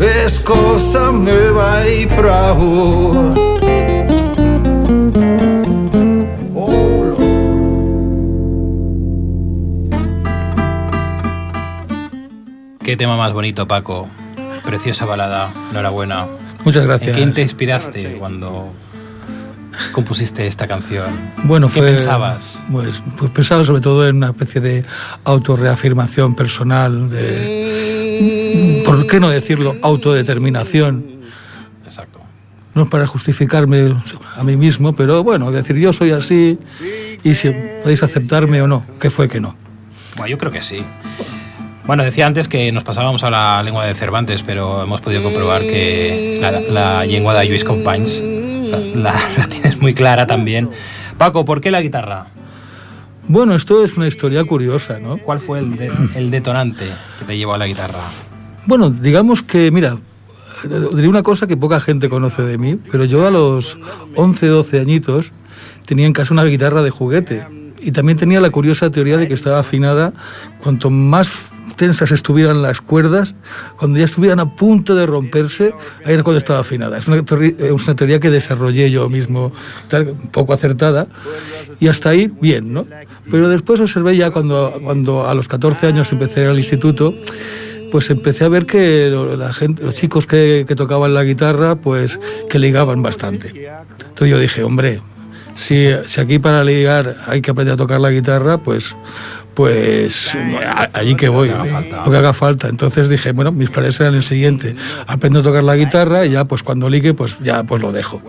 És 0.00 0.38
cosa 0.40 1.10
meva 1.12 1.84
i 1.86 2.06
prou. 2.08 3.54
Qué 12.84 12.96
tema 12.96 13.16
más 13.16 13.32
bonito, 13.32 13.66
Paco. 13.66 14.08
Preciosa 14.62 15.04
balada. 15.04 15.50
Enhorabuena. 15.70 16.26
Muchas 16.64 16.84
gracias. 16.84 17.10
¿En 17.10 17.14
quién 17.14 17.32
te 17.32 17.42
inspiraste 17.42 18.16
cuando 18.18 18.72
compusiste 19.94 20.46
esta 20.46 20.66
canción? 20.66 21.06
Bueno, 21.44 21.68
¿Qué 21.68 21.80
fue, 21.80 21.92
pensabas? 21.92 22.62
Pues, 22.70 23.02
pues 23.16 23.30
pensaba 23.30 23.64
sobre 23.64 23.80
todo 23.80 24.06
en 24.06 24.16
una 24.16 24.30
especie 24.30 24.60
de 24.60 24.84
autorreafirmación 25.24 26.34
personal, 26.34 27.08
de, 27.08 28.82
¿por 28.84 29.06
qué 29.06 29.20
no 29.20 29.30
decirlo? 29.30 29.76
Autodeterminación. 29.80 31.22
Exacto. 31.86 32.20
No 32.74 32.82
es 32.82 32.88
para 32.88 33.06
justificarme 33.06 33.94
a 34.36 34.44
mí 34.44 34.56
mismo, 34.56 34.94
pero 34.94 35.22
bueno, 35.22 35.50
decir 35.52 35.76
yo 35.76 35.92
soy 35.92 36.10
así 36.10 36.58
y 37.22 37.34
si 37.36 37.50
podéis 37.82 38.02
aceptarme 38.02 38.60
o 38.60 38.66
no, 38.66 38.84
que 39.00 39.10
fue 39.10 39.28
que 39.28 39.40
no. 39.40 39.56
Bueno, 40.16 40.28
yo 40.28 40.38
creo 40.38 40.52
que 40.52 40.60
sí. 40.60 40.84
Bueno, 41.86 42.02
decía 42.02 42.26
antes 42.26 42.48
que 42.48 42.72
nos 42.72 42.82
pasábamos 42.82 43.22
a 43.22 43.30
la 43.30 43.62
lengua 43.62 43.86
de 43.86 43.94
Cervantes, 43.94 44.42
pero 44.42 44.82
hemos 44.82 45.00
podido 45.00 45.22
comprobar 45.22 45.60
que 45.60 46.38
la, 46.40 46.50
la 46.60 47.04
lengua 47.04 47.34
de 47.34 47.46
Lluís 47.46 47.64
Companys 47.64 48.22
la, 48.94 49.14
tienes 49.48 49.80
muy 49.80 49.94
clara 49.94 50.26
también. 50.26 50.70
Paco, 51.18 51.44
¿por 51.44 51.60
qué 51.60 51.70
la 51.70 51.80
guitarra? 51.82 52.26
Bueno, 53.26 53.54
esto 53.54 53.82
es 53.84 53.96
una 53.96 54.06
historia 54.06 54.44
curiosa, 54.44 54.98
¿no? 54.98 55.16
¿Cuál 55.18 55.38
fue 55.40 55.58
el, 55.60 55.76
de- 55.76 55.90
el 56.16 56.30
detonante 56.30 56.84
que 57.18 57.24
te 57.24 57.36
llevó 57.38 57.54
a 57.54 57.58
la 57.58 57.66
guitarra? 57.66 58.00
Bueno, 58.66 58.90
digamos 58.90 59.42
que, 59.42 59.70
mira, 59.70 59.96
diré 60.94 61.08
una 61.08 61.22
cosa 61.22 61.46
que 61.46 61.56
poca 61.56 61.80
gente 61.80 62.08
conoce 62.08 62.42
de 62.42 62.58
mí, 62.58 62.78
pero 62.90 63.04
yo 63.04 63.26
a 63.26 63.30
los 63.30 63.78
11, 64.16 64.46
12 64.46 64.80
añitos 64.80 65.32
tenía 65.86 66.06
en 66.06 66.12
casa 66.12 66.34
una 66.34 66.44
guitarra 66.44 66.82
de 66.82 66.90
juguete 66.90 67.42
y 67.80 67.92
también 67.92 68.18
tenía 68.18 68.40
la 68.40 68.50
curiosa 68.50 68.90
teoría 68.90 69.16
de 69.18 69.28
que 69.28 69.34
estaba 69.34 69.58
afinada 69.58 70.12
cuanto 70.62 70.90
más 70.90 71.30
tensas 71.76 72.12
estuvieran 72.12 72.62
las 72.62 72.80
cuerdas, 72.80 73.34
cuando 73.78 73.98
ya 73.98 74.04
estuvieran 74.04 74.40
a 74.40 74.56
punto 74.56 74.94
de 74.94 75.06
romperse, 75.06 75.72
ahí 76.04 76.14
era 76.14 76.22
cuando 76.22 76.38
estaba 76.38 76.60
afinada. 76.60 76.98
Es 76.98 77.06
una, 77.06 77.24
teoría, 77.24 77.54
es 77.58 77.70
una 77.70 77.96
teoría 77.96 78.20
que 78.20 78.30
desarrollé 78.30 78.90
yo 78.90 79.08
mismo, 79.08 79.52
tal, 79.88 80.14
poco 80.30 80.52
acertada, 80.52 81.06
y 81.80 81.88
hasta 81.88 82.10
ahí 82.10 82.30
bien, 82.40 82.72
¿no? 82.72 82.86
Pero 83.30 83.48
después 83.48 83.80
observé 83.80 84.16
ya 84.16 84.30
cuando, 84.30 84.80
cuando 84.82 85.26
a 85.26 85.34
los 85.34 85.48
14 85.48 85.86
años 85.86 86.12
empecé 86.12 86.46
al 86.46 86.58
instituto, 86.58 87.14
pues 87.90 88.10
empecé 88.10 88.44
a 88.44 88.48
ver 88.48 88.66
que 88.66 89.08
la 89.38 89.52
gente, 89.52 89.82
los 89.84 89.94
chicos 89.94 90.26
que, 90.26 90.64
que 90.66 90.74
tocaban 90.74 91.14
la 91.14 91.22
guitarra, 91.22 91.76
pues 91.76 92.18
que 92.50 92.58
ligaban 92.58 93.02
bastante. 93.02 93.48
Entonces 93.48 94.28
yo 94.28 94.38
dije, 94.38 94.64
hombre, 94.64 95.00
si, 95.54 95.86
si 96.06 96.20
aquí 96.20 96.38
para 96.38 96.64
ligar 96.64 97.16
hay 97.26 97.40
que 97.40 97.52
aprender 97.52 97.74
a 97.74 97.76
tocar 97.76 98.00
la 98.00 98.10
guitarra, 98.10 98.58
pues 98.58 98.96
pues 99.54 100.36
allí 100.92 101.14
que 101.14 101.28
voy, 101.28 101.48
Lo 101.48 101.62
que 101.62 101.68
haga 101.68 101.72
falta. 101.80 101.96
lo 102.04 102.10
que 102.10 102.16
haga 102.18 102.32
falta. 102.32 102.68
Entonces 102.68 103.08
dije, 103.08 103.32
bueno, 103.32 103.52
mis 103.52 103.70
planes 103.70 103.98
eran 104.00 104.14
el 104.14 104.22
siguiente, 104.22 104.76
aprendo 105.06 105.40
a 105.40 105.42
tocar 105.42 105.62
la 105.64 105.76
guitarra 105.76 106.26
y 106.26 106.30
ya 106.30 106.44
pues 106.44 106.62
cuando 106.62 106.88
ligue 106.88 107.14
pues 107.14 107.38
ya 107.40 107.62
pues 107.64 107.80
lo 107.80 107.92
dejo. 107.92 108.22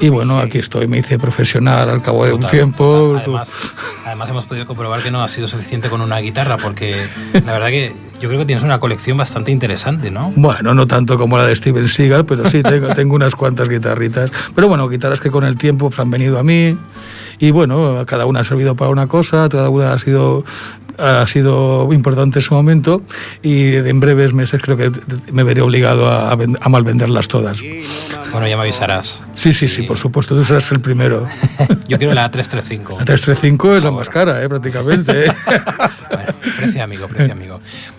Y 0.00 0.08
bueno, 0.08 0.38
aquí 0.38 0.58
estoy, 0.58 0.88
me 0.88 0.98
hice 0.98 1.18
profesional 1.18 1.88
al 1.90 2.02
cabo 2.02 2.24
de 2.26 2.32
un 2.32 2.46
tiempo. 2.46 3.12
total. 3.12 3.22
Además, 3.26 3.54
además 4.06 4.28
hemos 4.30 4.44
podido 4.46 4.66
comprobar 4.66 5.02
que 5.02 5.10
no 5.10 5.22
ha 5.22 5.28
sido 5.28 5.46
suficiente 5.48 5.88
con 5.88 6.00
una 6.00 6.18
guitarra, 6.18 6.56
porque 6.56 7.06
la 7.32 7.52
verdad 7.52 7.68
que 7.68 7.92
yo 8.20 8.28
creo 8.28 8.40
que 8.40 8.46
tienes 8.46 8.62
una 8.64 8.80
colección 8.80 9.18
bastante 9.18 9.50
interesante, 9.50 10.10
¿no? 10.10 10.32
Bueno, 10.36 10.72
no 10.72 10.86
tanto 10.86 11.18
como 11.18 11.36
la 11.36 11.44
de 11.46 11.54
Steven 11.54 11.86
Seagal, 11.88 12.24
pero 12.24 12.48
sí, 12.48 12.62
tengo, 12.62 12.94
tengo 12.94 13.14
unas 13.14 13.34
cuantas 13.34 13.68
guitarritas. 13.68 14.30
Pero 14.54 14.68
bueno, 14.68 14.88
guitarras 14.88 15.20
que 15.20 15.30
con 15.30 15.44
el 15.44 15.58
tiempo 15.58 15.88
pues, 15.90 15.98
han 16.00 16.10
venido 16.10 16.38
a 16.38 16.42
mí. 16.42 16.76
Y 17.38 17.50
bueno, 17.50 18.02
cada 18.06 18.26
una 18.26 18.40
ha 18.40 18.44
servido 18.44 18.74
para 18.76 18.90
una 18.90 19.06
cosa, 19.06 19.48
cada 19.48 19.68
una 19.68 19.92
ha 19.92 19.98
sido, 19.98 20.44
ha 20.98 21.26
sido 21.26 21.88
importante 21.92 22.38
en 22.38 22.42
su 22.42 22.54
momento. 22.54 23.02
Y 23.42 23.74
en 23.74 24.00
breves 24.00 24.32
meses 24.32 24.60
creo 24.62 24.76
que 24.76 24.90
me 25.32 25.42
veré 25.42 25.60
obligado 25.62 26.08
a, 26.10 26.30
a 26.30 26.36
ven- 26.36 26.58
a 26.60 26.68
malvenderlas 26.68 27.28
todas. 27.28 27.60
Bueno, 28.32 28.46
ya 28.48 28.56
me 28.56 28.62
avisarás. 28.62 29.22
Sí, 29.34 29.52
sí, 29.52 29.68
sí, 29.68 29.82
por 29.82 29.96
supuesto, 29.96 30.34
tú 30.34 30.44
serás 30.44 30.70
el 30.72 30.80
primero. 30.80 31.26
Yo 31.88 31.98
quiero 31.98 32.14
la 32.14 32.30
335. 32.30 32.98
La 32.98 33.04
335 33.04 33.76
es 33.76 33.84
la 33.84 33.90
más 33.90 34.08
cara, 34.08 34.42
¿eh? 34.42 34.48
prácticamente. 34.48 35.26
¿eh? 35.26 35.32
Bueno, 36.08 36.32
precio 36.60 36.84
amigo, 36.84 37.08
precio 37.08 37.32
amigo. 37.32 37.58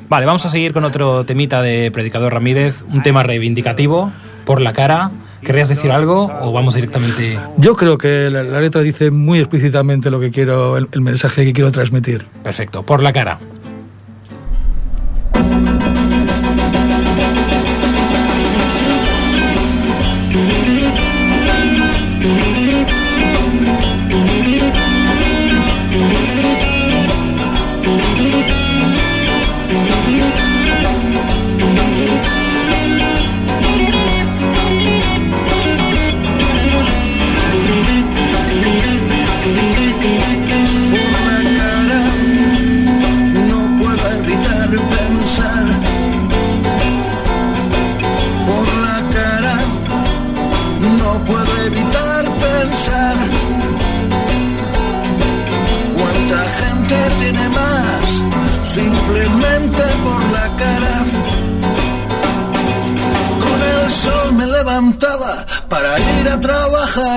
Vale, 0.10 0.26
vamos 0.26 0.46
a 0.46 0.50
seguir 0.50 0.72
con 0.74 0.84
otro 0.86 1.26
temita 1.26 1.62
de 1.62 1.92
Predicador 1.92 2.34
Ramírez, 2.34 2.76
un 2.90 3.04
tema 3.04 3.22
reivindicativo, 3.24 4.12
por 4.46 4.62
la 4.62 4.72
cara. 4.74 5.12
¿Querrías 5.42 5.70
decir 5.70 5.92
algo 5.92 6.30
o 6.42 6.52
vamos 6.52 6.76
directamente? 6.76 7.40
Yo 7.58 7.76
creo 7.76 7.98
que 7.98 8.30
la, 8.32 8.44
la 8.44 8.60
letra 8.62 8.82
dice 8.82 9.12
muy 9.12 9.40
explícitamente 9.40 10.10
lo 10.10 10.20
que 10.20 10.32
quiero, 10.32 10.78
el- 10.78 10.88
el 10.92 11.02
mensaje 11.02 11.46
que 11.46 11.54
quiero 11.54 11.72
transmitir. 11.72 12.26
Perfecto, 12.44 12.84
por 12.84 13.02
la 13.04 13.14
cara. 13.14 13.40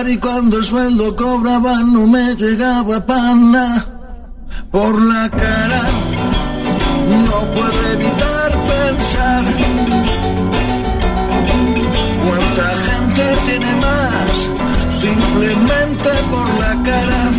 Y 0.09 0.17
cuando 0.17 0.57
el 0.57 0.65
sueldo 0.65 1.15
cobraba 1.15 1.83
no 1.83 2.07
me 2.07 2.35
llegaba 2.35 3.05
pana 3.05 3.85
por 4.71 5.01
la 5.01 5.29
cara. 5.29 5.83
No 7.27 7.39
puedo 7.55 7.93
evitar 7.93 8.51
pensar 8.73 9.45
cuánta 12.25 12.67
gente 12.87 13.23
tiene 13.47 13.75
más 13.77 14.33
simplemente 15.01 16.11
por 16.31 16.49
la 16.61 16.83
cara. 16.83 17.31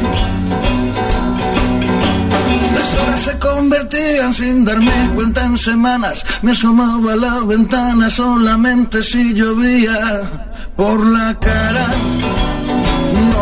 Las 2.76 2.94
horas 3.02 3.22
se 3.22 3.40
convertían 3.40 4.34
sin 4.34 4.66
darme 4.66 5.12
cuenta 5.16 5.46
en 5.46 5.58
semanas. 5.58 6.24
Me 6.42 6.52
asomaba 6.52 7.14
a 7.14 7.16
la 7.16 7.40
ventana 7.40 8.10
solamente 8.10 9.02
si 9.02 9.34
llovía 9.34 10.52
por 10.76 11.06
la 11.06 11.38
cara. 11.40 11.88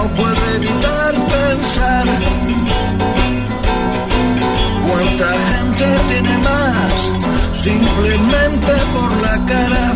No 0.01 0.07
puedo 0.15 0.55
evitar 0.55 1.13
pensar 1.13 2.05
cuánta 4.87 5.27
gente 5.51 5.85
tiene 6.07 6.37
más 6.37 7.11
simplemente 7.51 8.71
por 8.93 9.11
la 9.21 9.45
cara. 9.45 9.93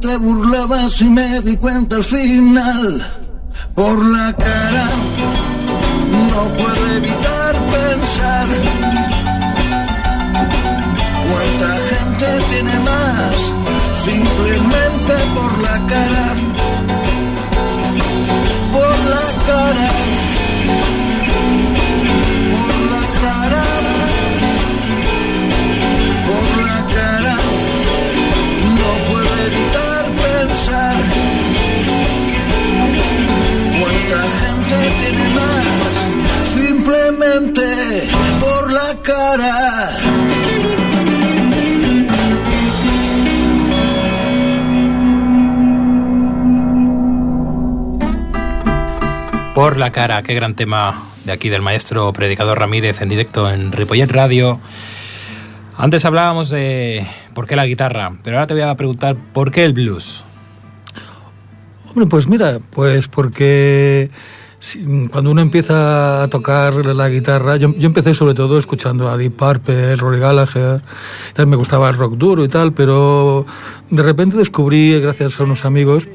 Te 0.00 0.16
burlabas 0.16 1.00
y 1.00 1.04
me 1.04 1.40
di 1.42 1.56
cuenta 1.56 1.96
al 1.96 2.04
final. 2.04 3.06
Por 3.74 4.04
la 4.04 4.32
cara 4.34 4.86
no 6.30 6.42
puedo 6.58 6.96
evitar 6.96 7.54
pensar 7.76 8.46
cuánta 11.28 11.76
gente 11.90 12.46
tiene 12.50 12.78
más 12.80 13.36
simplemente 14.04 15.14
por 15.34 15.62
la 15.62 15.86
cara. 15.86 16.65
Cara. 39.06 39.90
Por 49.54 49.78
la 49.78 49.92
cara, 49.92 50.22
qué 50.22 50.34
gran 50.34 50.54
tema 50.54 51.04
de 51.24 51.32
aquí 51.32 51.48
del 51.48 51.62
maestro 51.62 52.12
predicador 52.12 52.58
Ramírez 52.58 53.00
en 53.00 53.08
directo 53.08 53.48
en 53.48 53.72
Ripollet 53.72 54.10
Radio. 54.10 54.60
Antes 55.78 56.04
hablábamos 56.04 56.50
de 56.50 57.06
por 57.32 57.46
qué 57.46 57.54
la 57.54 57.66
guitarra, 57.66 58.12
pero 58.24 58.36
ahora 58.36 58.48
te 58.48 58.54
voy 58.54 58.64
a 58.64 58.74
preguntar 58.74 59.16
por 59.32 59.52
qué 59.52 59.64
el 59.64 59.72
blues. 59.72 60.24
Hombre, 61.88 62.06
pues 62.06 62.26
mira, 62.26 62.58
pues 62.70 63.08
porque 63.08 64.10
cuando 65.10 65.30
uno 65.30 65.40
empieza 65.40 66.22
a 66.22 66.28
tocar 66.28 66.74
la 66.74 67.08
guitarra, 67.08 67.56
yo, 67.56 67.70
empecé 67.78 68.14
sobre 68.14 68.34
todo 68.34 68.58
escuchando 68.58 69.08
a 69.08 69.16
Deep 69.16 69.36
Purple, 69.36 69.96
Rory 69.96 70.18
Gallagher, 70.18 70.82
me 71.46 71.56
gustaba 71.56 71.88
el 71.88 71.96
rock 71.96 72.14
duro 72.14 72.44
y 72.44 72.48
tal, 72.48 72.72
pero 72.72 73.46
de 73.90 74.02
repente 74.02 74.36
descubrí, 74.36 74.98
gracias 75.00 75.38
a 75.38 75.44
unos 75.44 75.64
amigos, 75.64 76.06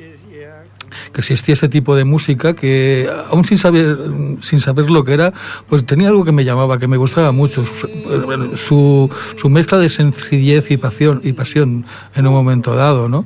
que 1.14 1.22
existía 1.22 1.54
ese 1.54 1.70
tipo 1.70 1.96
de 1.96 2.06
música 2.06 2.54
que 2.54 3.10
aún 3.30 3.44
sin 3.46 3.58
saber 3.58 3.98
sin 4.42 4.60
saber 4.60 4.90
lo 4.90 5.04
que 5.04 5.14
era 5.14 5.34
pues 5.70 5.86
tenía 5.86 6.10
algo 6.10 6.24
que 6.24 6.32
me 6.32 6.44
llamaba 6.44 6.78
que 6.78 6.88
me 6.88 6.98
gustaba 6.98 7.32
mucho. 7.32 7.64
Su, 7.66 8.58
su, 8.58 9.10
su 9.38 9.50
mezcla 9.50 9.78
de 9.78 9.90
sencillez 9.90 10.72
y 10.72 10.78
pasión 10.78 11.22
y 11.24 11.34
pasión 11.34 11.86
en 12.16 12.28
un 12.28 12.34
momento 12.34 12.76
dado 12.76 13.10
no 13.10 13.26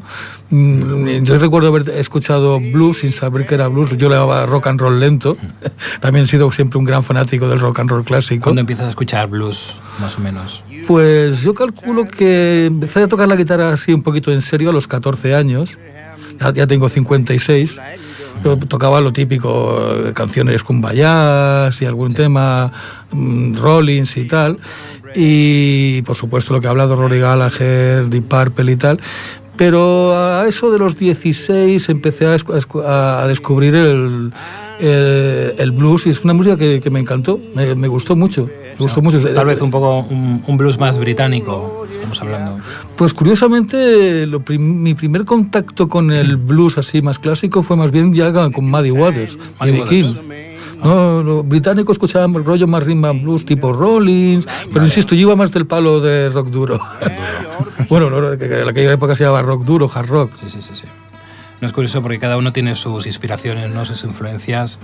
Mm, 0.50 1.24
yo 1.24 1.40
recuerdo 1.40 1.70
haber 1.70 1.90
escuchado 1.90 2.60
blues 2.60 3.00
sin 3.00 3.12
saber 3.12 3.48
que 3.48 3.56
era 3.56 3.68
blues. 3.68 3.98
Yo 3.98 4.10
le 4.10 4.16
llamaba 4.16 4.46
rock 4.46 4.68
and 4.68 4.80
roll 4.80 5.00
lento. 5.00 5.38
También 6.02 6.26
he 6.26 6.28
sido 6.28 6.52
siempre 6.52 6.78
un 6.78 6.86
gran 6.86 7.04
fanático 7.04 7.48
del 7.48 7.60
rock 7.60 7.80
and 7.80 7.90
roll 7.90 8.04
clásico. 8.04 8.44
¿Cuándo 8.44 8.62
empiezas 8.62 8.86
a 8.86 8.90
escuchar 8.90 9.28
blues, 9.28 9.76
más 10.00 10.18
o 10.18 10.22
menos? 10.22 10.64
pues 10.88 11.42
yo 11.42 11.56
calculo 11.56 12.06
que 12.06 12.68
empecé 12.68 13.02
a 13.02 13.08
tocar 13.08 13.28
la 13.28 13.36
guitarra 13.36 13.74
así 13.74 13.92
un 13.92 14.04
poquito 14.04 14.32
en 14.32 14.44
serio 14.44 14.70
a 14.70 14.74
los 14.74 14.88
14 14.88 15.34
años. 15.34 15.78
Ya, 16.40 16.54
ya 16.54 16.68
tengo 16.68 16.90
56. 16.90 17.78
Yo 18.44 18.58
tocaba 18.58 19.02
lo 19.02 19.12
típico, 19.12 20.08
eh, 20.08 20.14
canciones 20.14 20.62
con 20.64 20.82
bayas 20.82 21.82
y 21.82 21.86
algún 21.86 22.14
tema, 22.14 22.72
mm, 23.12 23.56
Rollins 23.56 24.18
y 24.18 24.28
tal. 24.28 24.60
Y 25.16 26.02
por 26.02 26.16
supuesto 26.16 26.54
lo 26.54 26.62
que 26.62 26.68
ha 26.68 26.72
hablado 26.72 26.96
Rory 26.96 27.20
Gallagher, 27.20 28.08
Deep 28.08 28.28
Purple 28.28 28.72
y 28.72 28.76
tal. 28.76 29.00
Pero 29.58 30.14
a 30.16 30.48
eso 30.48 30.72
de 30.72 30.80
los 30.80 30.98
16 30.98 31.90
empecé 31.90 32.26
a, 32.26 32.36
escu- 32.36 32.54
a 32.56 32.60
escu- 32.60 32.84
a 32.86 33.28
descubrir 33.28 33.74
el, 33.76 34.34
el, 34.80 35.54
el 35.58 35.72
blues 35.72 36.06
y 36.08 36.10
es 36.10 36.24
una 36.24 36.34
música 36.34 36.58
que, 36.58 36.82
que 36.82 36.90
me 36.90 37.00
encantó, 37.00 37.40
me, 37.56 37.74
me 37.76 37.88
gustó 37.88 38.16
mucho. 38.16 38.50
Me 38.78 38.80
gustó 38.80 39.02
mucho. 39.02 39.20
Tal 39.34 39.46
vez 39.46 39.62
un 39.62 39.72
poco 39.72 40.00
un, 40.10 40.44
un 40.46 40.58
blues 40.58 40.78
más 40.78 40.98
británico, 41.00 41.88
estamos 41.90 42.22
hablando. 42.22 42.62
Pues 42.98 43.14
curiosamente, 43.14 44.26
lo 44.28 44.42
prim- 44.42 44.82
mi 44.82 44.94
primer 44.94 45.24
contacto 45.24 45.88
con 45.88 46.12
el 46.12 46.36
blues 46.36 46.78
así 46.78 47.02
más 47.02 47.18
clásico 47.18 47.64
fue 47.64 47.78
más 47.78 47.92
bien 47.92 48.14
ya 48.14 48.34
con 48.52 48.66
Muddy 48.70 48.92
Waters, 48.92 49.38
Waters. 49.62 49.90
King. 49.90 50.14
No, 50.84 51.24
los 51.24 51.48
británicos 51.48 51.96
escuchaban 51.96 52.34
rollo 52.44 52.68
más 52.68 52.84
rhythm 52.84 53.06
and 53.06 53.24
blues 53.24 53.46
tipo 53.46 53.72
Rollins, 53.74 54.46
pero 54.74 54.86
insisto, 54.86 55.16
yo 55.16 55.22
iba 55.22 55.36
más 55.36 55.52
del 55.52 55.66
palo 55.66 56.00
de 56.00 56.30
rock 56.30 56.50
duro. 56.50 56.80
bueno, 57.90 58.34
en 58.34 58.68
aquella 58.70 58.92
época 58.92 59.16
se 59.16 59.24
llamaba 59.24 59.42
rock 59.42 59.64
duro, 59.64 59.90
hard 59.94 60.08
rock. 60.08 60.32
Sí, 60.40 60.50
sí, 60.50 60.60
sí, 60.62 60.76
sí. 60.76 60.86
No 61.62 61.68
es 61.68 61.74
curioso 61.74 62.02
porque 62.02 62.20
cada 62.20 62.38
uno 62.38 62.52
tiene 62.52 62.76
sus 62.76 63.06
inspiraciones, 63.06 63.70
¿no? 63.72 63.86
sus 63.86 64.04
influencias, 64.04 64.78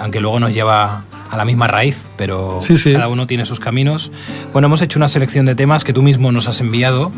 aunque 0.00 0.20
luego 0.20 0.40
nos 0.40 0.52
lleva 0.52 1.04
a 1.30 1.36
la 1.36 1.44
misma 1.44 1.68
raíz, 1.68 1.98
pero 2.16 2.58
Sí, 2.60 2.76
sí. 2.76 2.92
cada 2.92 3.08
uno 3.08 3.26
tiene 3.26 3.46
sus 3.46 3.60
caminos. 3.60 4.10
Bueno, 4.52 4.66
hemos 4.66 4.82
hecho 4.82 4.98
una 4.98 5.08
selección 5.08 5.46
de 5.46 5.54
temas 5.54 5.84
que 5.84 5.92
tú 5.92 6.02
mismo 6.02 6.32
nos 6.32 6.48
has 6.48 6.60
enviado. 6.60 7.12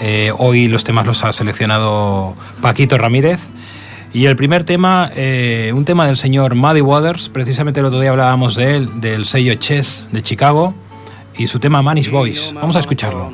Eh, 0.00 0.32
hoy 0.38 0.66
los 0.68 0.82
temas 0.82 1.06
los 1.06 1.22
ha 1.24 1.32
seleccionado 1.32 2.34
Paquito 2.60 2.96
Ramírez. 2.98 3.38
Y 4.14 4.26
el 4.26 4.36
primer 4.36 4.64
tema, 4.64 5.10
eh, 5.14 5.72
un 5.74 5.84
tema 5.86 6.06
del 6.06 6.18
señor 6.18 6.54
Muddy 6.54 6.82
Waters, 6.82 7.30
precisamente 7.30 7.80
el 7.80 7.86
otro 7.86 7.98
día 7.98 8.10
hablábamos 8.10 8.56
de 8.56 8.76
él, 8.76 9.00
del 9.00 9.24
sello 9.24 9.54
Chess 9.54 10.08
de 10.12 10.22
Chicago, 10.22 10.74
y 11.36 11.46
su 11.46 11.58
tema 11.58 11.80
Manish 11.80 12.10
Boys. 12.10 12.52
Vamos 12.54 12.76
a 12.76 12.80
escucharlo. 12.80 13.32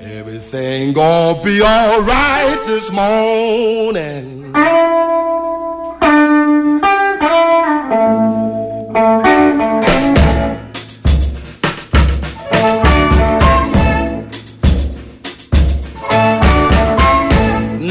Everything 0.00 0.92
gonna 0.92 1.34
be 1.42 1.62
alright 1.62 2.58
this 2.66 2.92
morning. 2.92 4.52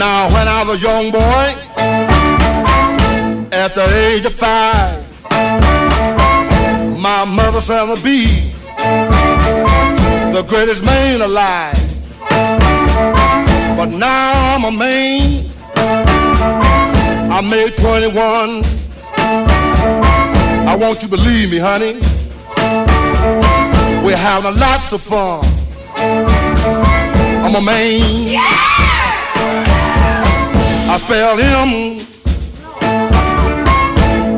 Now, 0.06 0.28
when 0.34 0.48
I 0.50 0.66
was 0.68 0.76
a 0.76 0.80
young 0.84 1.12
boy, 1.12 1.46
at 3.56 3.70
the 3.74 3.86
age 4.04 4.26
of 4.26 4.34
five, 4.34 5.00
my 7.00 7.24
mother 7.24 7.62
said 7.62 7.86
to 7.86 7.96
be 8.04 8.26
the 10.36 10.44
greatest 10.46 10.84
man 10.84 11.22
alive. 11.22 11.80
But 13.78 13.92
now 13.92 14.56
I'm 14.56 14.66
a 14.66 14.72
man. 14.78 15.46
I 17.32 17.40
made 17.40 17.74
21. 17.78 18.62
I 20.68 20.76
want 20.82 21.02
you 21.02 21.08
to 21.08 21.16
believe 21.16 21.50
me, 21.50 21.60
honey. 21.60 21.94
We're 24.06 24.18
having 24.18 24.60
lots 24.60 24.92
of 24.92 25.02
fun. 25.02 25.46
I'm 27.46 27.56
a 27.56 27.62
man. 27.62 28.73
I 30.94 30.98
spell 30.98 31.38
him 31.38 31.98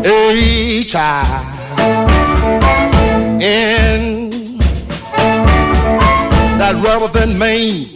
H 0.06 0.96
I 0.96 1.00
N. 3.42 4.30
That 6.58 6.76
rubber 6.82 7.12
than 7.12 7.38
Maine. 7.38 7.88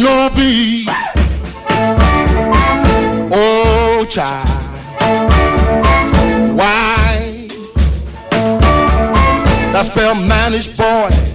No 0.00 0.30
B. 0.34 0.86
Oh, 3.30 4.06
child. 4.08 4.48
Why? 6.56 7.46
That 9.74 9.84
spell 9.84 10.14
managed 10.14 10.78
boy. 10.78 11.31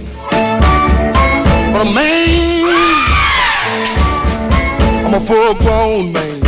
A 5.18 5.26
full 5.26 5.54
grown 5.54 6.12
man. 6.12 6.40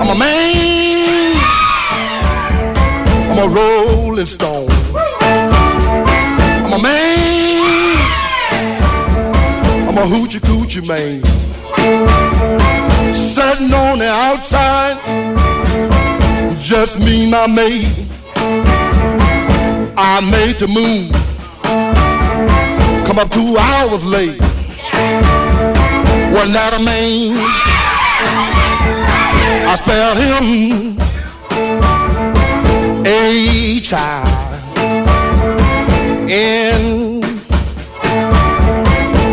I'm 0.00 0.10
a 0.10 0.18
man. 0.18 1.36
I'm 3.30 3.38
a 3.38 3.48
rolling 3.54 4.26
stone. 4.26 4.68
I'm 6.64 6.72
a 6.72 6.82
man. 6.82 7.96
I'm 9.88 9.98
a 9.98 10.04
hoochie 10.12 10.40
coochie 10.48 10.86
man. 10.86 11.22
Sitting 13.14 13.72
on 13.72 13.98
the 13.98 14.08
outside, 14.08 14.96
just 16.58 17.00
me, 17.00 17.30
my 17.30 17.46
maid. 17.46 17.88
I 19.96 20.20
made 20.30 20.56
the 20.56 20.68
move. 20.68 21.10
Come 23.06 23.18
up 23.18 23.30
two 23.30 23.56
hours 23.58 24.04
late. 24.04 24.55
Wasn't 26.36 26.52
that 26.52 26.74
a 26.74 26.82
man? 26.84 27.32
I 29.66 29.74
spelled 29.74 30.18
him 30.18 30.46
H 33.06 33.92
I 33.94 33.96
N. 36.28 37.20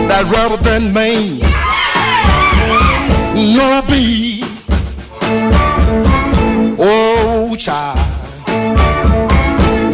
That 0.07 0.23
rubber 0.31 0.57
than 0.63 0.93
Maine. 0.93 1.41
No 3.53 3.81
B. 3.89 4.43
Oh, 6.79 7.53
child. 7.59 7.99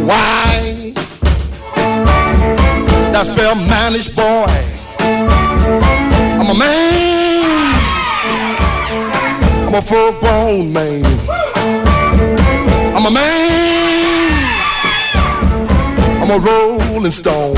Why? 0.06 0.94
That 3.12 3.26
spell 3.26 3.56
managed 3.56 4.16
boy. 4.16 4.69
I'm 6.52 6.62
a 9.76 9.82
full 9.84 10.14
grown 10.14 10.74
man. 10.74 11.06
I'm 12.96 13.06
a 13.06 13.12
man. 13.12 14.32
I'm 16.24 16.32
a 16.32 16.40
rolling 16.40 17.12
stone. 17.12 17.56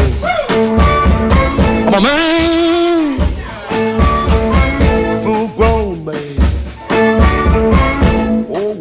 I'm 1.87 1.93
a 1.93 2.01
man. 2.01 3.17
Full 5.23 5.47
grown 5.55 6.03
man. 6.03 6.37
Oh. 8.49 8.75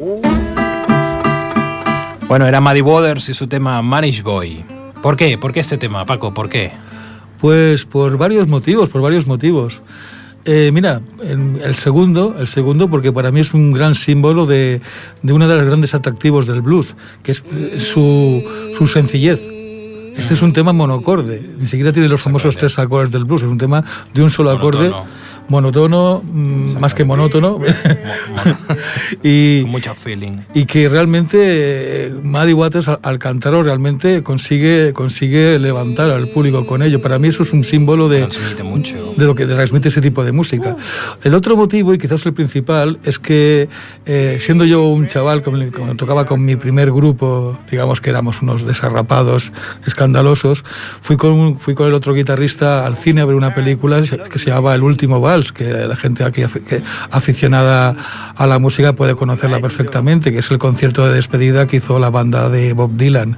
Oh. 0.00 0.20
Bueno, 2.28 2.46
era 2.46 2.60
Maddie 2.60 2.82
Waters 2.82 3.30
y 3.30 3.34
su 3.34 3.46
tema 3.46 3.80
Manish 3.80 4.22
Boy. 4.22 4.66
¿Por 5.00 5.16
qué? 5.16 5.38
¿Por 5.38 5.54
qué 5.54 5.60
este 5.60 5.78
tema, 5.78 6.04
Paco? 6.04 6.34
¿Por 6.34 6.50
qué? 6.50 6.72
Pues 7.46 7.84
por 7.84 8.18
varios 8.18 8.48
motivos, 8.48 8.88
por 8.88 9.00
varios 9.00 9.28
motivos. 9.28 9.80
Eh, 10.44 10.70
mira, 10.72 11.00
el 11.20 11.76
segundo, 11.76 12.34
el 12.40 12.48
segundo, 12.48 12.88
porque 12.88 13.12
para 13.12 13.30
mí 13.30 13.38
es 13.38 13.54
un 13.54 13.70
gran 13.70 13.94
símbolo 13.94 14.46
de, 14.46 14.80
de 15.22 15.32
uno 15.32 15.46
de 15.46 15.54
los 15.54 15.64
grandes 15.64 15.94
atractivos 15.94 16.48
del 16.48 16.60
blues, 16.60 16.96
que 17.22 17.30
es 17.30 17.44
eh, 17.52 17.78
su, 17.78 18.42
su 18.76 18.88
sencillez. 18.88 19.40
Este 20.16 20.34
es 20.34 20.42
un 20.42 20.52
tema 20.52 20.72
monocorde, 20.72 21.40
ni 21.56 21.68
siquiera 21.68 21.92
tiene 21.92 22.08
los 22.08 22.20
famosos 22.20 22.56
tres 22.56 22.80
acordes 22.80 23.12
del 23.12 23.26
blues, 23.26 23.42
es 23.42 23.48
un 23.48 23.58
tema 23.58 23.84
de 24.12 24.24
un 24.24 24.30
solo 24.30 24.50
acorde, 24.50 24.88
monotono, 24.88 25.06
mm, 25.48 26.78
más 26.78 26.94
que 26.94 27.04
monótono, 27.04 27.58
y, 29.22 29.62
Con 29.62 29.70
mucho 29.70 29.94
feeling. 29.94 30.38
y 30.54 30.66
que 30.66 30.88
realmente 30.88 31.38
eh, 31.40 32.12
Maddie 32.22 32.54
Waters 32.54 32.88
al, 32.88 33.18
cantarlo 33.18 33.62
realmente 33.62 34.22
consigue 34.22 34.92
consigue 34.92 35.58
levantar 35.58 36.10
al 36.10 36.28
público 36.28 36.66
con 36.66 36.82
ello. 36.82 37.00
Para 37.00 37.18
mí 37.18 37.28
eso 37.28 37.42
es 37.42 37.52
un 37.52 37.64
símbolo 37.64 38.08
de, 38.08 38.28
mucho. 38.62 39.14
de 39.16 39.24
lo 39.24 39.34
que 39.34 39.46
transmite 39.46 39.88
ese 39.88 40.00
tipo 40.00 40.24
de 40.24 40.32
música. 40.32 40.76
El 41.22 41.34
otro 41.34 41.56
motivo, 41.56 41.94
y 41.94 41.98
quizás 41.98 42.24
el 42.26 42.34
principal, 42.34 42.98
es 43.04 43.18
que 43.18 43.68
eh, 44.04 44.38
siendo 44.40 44.64
yo 44.64 44.84
un 44.84 45.06
chaval, 45.08 45.42
cuando 45.42 45.94
tocaba 45.96 46.26
con 46.26 46.44
mi 46.44 46.56
primer 46.56 46.92
grupo, 46.92 47.58
digamos 47.70 48.00
que 48.00 48.10
éramos 48.10 48.42
unos 48.42 48.66
desarrapados, 48.66 49.52
escandalosos, 49.86 50.64
fui 51.00 51.16
con, 51.16 51.58
fui 51.58 51.74
con 51.74 51.86
el 51.86 51.94
otro 51.94 52.14
guitarrista 52.14 52.86
al 52.86 52.96
cine 52.96 53.20
a 53.20 53.24
ver 53.24 53.34
una 53.34 53.54
película 53.54 54.02
que 54.02 54.38
se 54.38 54.50
llamaba 54.50 54.74
El 54.74 54.82
último 54.82 55.20
que 55.52 55.64
la 55.64 55.96
gente 55.96 56.24
aquí 56.24 56.42
aficionada 57.10 57.94
a 58.36 58.46
la 58.46 58.58
música 58.58 58.92
puede 58.94 59.14
conocerla 59.14 59.60
perfectamente, 59.60 60.32
que 60.32 60.38
es 60.38 60.50
el 60.50 60.58
concierto 60.58 61.06
de 61.06 61.14
despedida 61.14 61.66
que 61.66 61.76
hizo 61.78 61.98
la 61.98 62.10
banda 62.10 62.48
de 62.48 62.72
Bob 62.72 62.96
Dylan, 62.96 63.36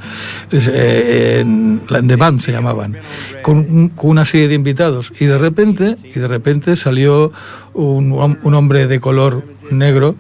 eh, 0.51 1.39
en, 1.41 1.81
The 1.89 2.17
Band 2.17 2.41
se 2.41 2.53
llamaban, 2.53 2.97
con, 3.43 3.59
un- 3.59 3.89
con 3.91 4.11
una 4.11 4.25
serie 4.25 4.49
de 4.49 4.55
invitados. 4.55 5.13
Y 5.19 5.27
de 5.27 5.39
repente, 5.39 5.97
y 6.15 6.19
de 6.19 6.29
repente 6.29 6.77
salió 6.77 7.33
un, 7.75 8.13
un 8.43 8.55
hombre 8.55 8.87
de 8.87 9.01
color 9.01 9.45
negro 9.71 10.15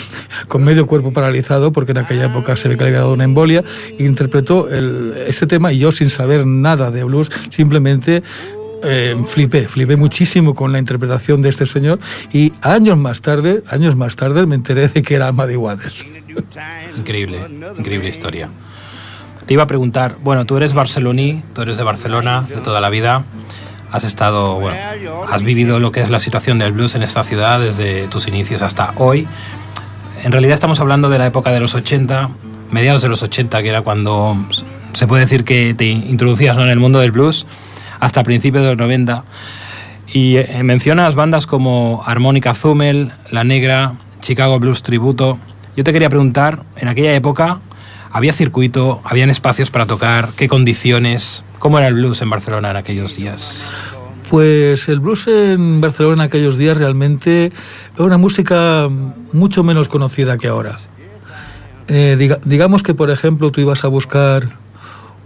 con 0.48 0.64
medio 0.64 0.86
cuerpo 0.86 1.12
paralizado 1.12 1.70
porque 1.72 1.92
en 1.92 1.98
aquella 1.98 2.24
época 2.26 2.56
se 2.56 2.68
había 2.68 2.90
dado 2.90 3.12
una 3.12 3.24
embolia 3.24 3.62
interpretó 3.98 4.68
el, 4.70 5.12
este 5.28 5.46
tema 5.46 5.72
y 5.72 5.78
yo 5.78 5.92
sin 5.92 6.08
saber 6.10 6.46
nada 6.46 6.90
de 6.90 7.04
blues 7.04 7.30
simplemente 7.50 8.22
eh, 8.84 9.16
flipé, 9.24 9.68
flipé 9.68 9.96
muchísimo 9.96 10.54
con 10.54 10.72
la 10.72 10.78
interpretación 10.78 11.42
de 11.42 11.48
este 11.48 11.66
señor 11.66 11.98
y 12.32 12.52
años 12.62 12.98
más 12.98 13.20
tarde, 13.20 13.62
años 13.68 13.96
más 13.96 14.16
tarde 14.16 14.46
me 14.46 14.54
enteré 14.54 14.88
de 14.88 15.02
que 15.02 15.14
era 15.14 15.32
Maddie 15.32 15.56
Waters. 15.56 16.04
Increíble, 16.96 17.38
increíble 17.78 18.08
historia. 18.08 18.48
Te 19.46 19.54
iba 19.54 19.62
a 19.62 19.66
preguntar, 19.66 20.16
bueno, 20.22 20.46
tú 20.46 20.56
eres 20.56 20.72
barceloní, 20.72 21.42
tú 21.52 21.62
eres 21.62 21.76
de 21.76 21.82
Barcelona 21.82 22.46
de 22.48 22.56
toda 22.56 22.80
la 22.80 22.88
vida, 22.88 23.24
has 23.92 24.04
estado, 24.04 24.54
bueno, 24.54 24.78
has 25.30 25.42
vivido 25.42 25.78
lo 25.78 25.92
que 25.92 26.00
es 26.00 26.10
la 26.10 26.18
situación 26.18 26.58
del 26.58 26.72
blues 26.72 26.94
en 26.94 27.02
esta 27.02 27.22
ciudad 27.22 27.60
desde 27.60 28.08
tus 28.08 28.26
inicios 28.26 28.62
hasta 28.62 28.92
hoy. 28.96 29.28
En 30.22 30.32
realidad 30.32 30.54
estamos 30.54 30.80
hablando 30.80 31.10
de 31.10 31.18
la 31.18 31.26
época 31.26 31.50
de 31.50 31.60
los 31.60 31.74
80, 31.74 32.30
mediados 32.70 33.02
de 33.02 33.08
los 33.08 33.22
80, 33.22 33.62
que 33.62 33.68
era 33.68 33.82
cuando 33.82 34.36
se 34.94 35.06
puede 35.06 35.22
decir 35.24 35.44
que 35.44 35.74
te 35.74 35.84
introducías 35.84 36.56
¿no? 36.56 36.64
en 36.64 36.70
el 36.70 36.78
mundo 36.78 37.00
del 37.00 37.12
blues, 37.12 37.46
hasta 38.04 38.22
principios 38.22 38.62
de 38.64 38.70
los 38.70 38.78
90. 38.78 39.24
Y 40.12 40.36
eh, 40.36 40.62
mencionas 40.62 41.14
bandas 41.14 41.46
como 41.46 42.02
Armónica 42.06 42.54
Zumel, 42.54 43.12
La 43.30 43.44
Negra, 43.44 43.94
Chicago 44.20 44.58
Blues 44.60 44.82
Tributo. 44.82 45.38
Yo 45.76 45.84
te 45.84 45.92
quería 45.92 46.08
preguntar, 46.10 46.62
en 46.76 46.88
aquella 46.88 47.14
época, 47.14 47.58
¿había 48.12 48.32
circuito, 48.32 49.00
habían 49.04 49.30
espacios 49.30 49.70
para 49.70 49.86
tocar? 49.86 50.28
¿Qué 50.36 50.46
condiciones? 50.48 51.44
¿Cómo 51.58 51.78
era 51.78 51.88
el 51.88 51.94
blues 51.94 52.20
en 52.22 52.30
Barcelona 52.30 52.70
en 52.70 52.76
aquellos 52.76 53.16
días? 53.16 53.64
Pues 54.30 54.88
el 54.88 55.00
blues 55.00 55.26
en 55.26 55.80
Barcelona 55.80 56.24
en 56.24 56.28
aquellos 56.28 56.56
días 56.58 56.76
realmente 56.76 57.52
era 57.96 58.04
una 58.04 58.18
música 58.18 58.88
mucho 59.32 59.64
menos 59.64 59.88
conocida 59.88 60.36
que 60.38 60.48
ahora. 60.48 60.76
Eh, 61.88 62.16
diga- 62.18 62.38
digamos 62.44 62.82
que, 62.82 62.94
por 62.94 63.10
ejemplo, 63.10 63.50
tú 63.50 63.60
ibas 63.62 63.84
a 63.84 63.88
buscar 63.88 64.56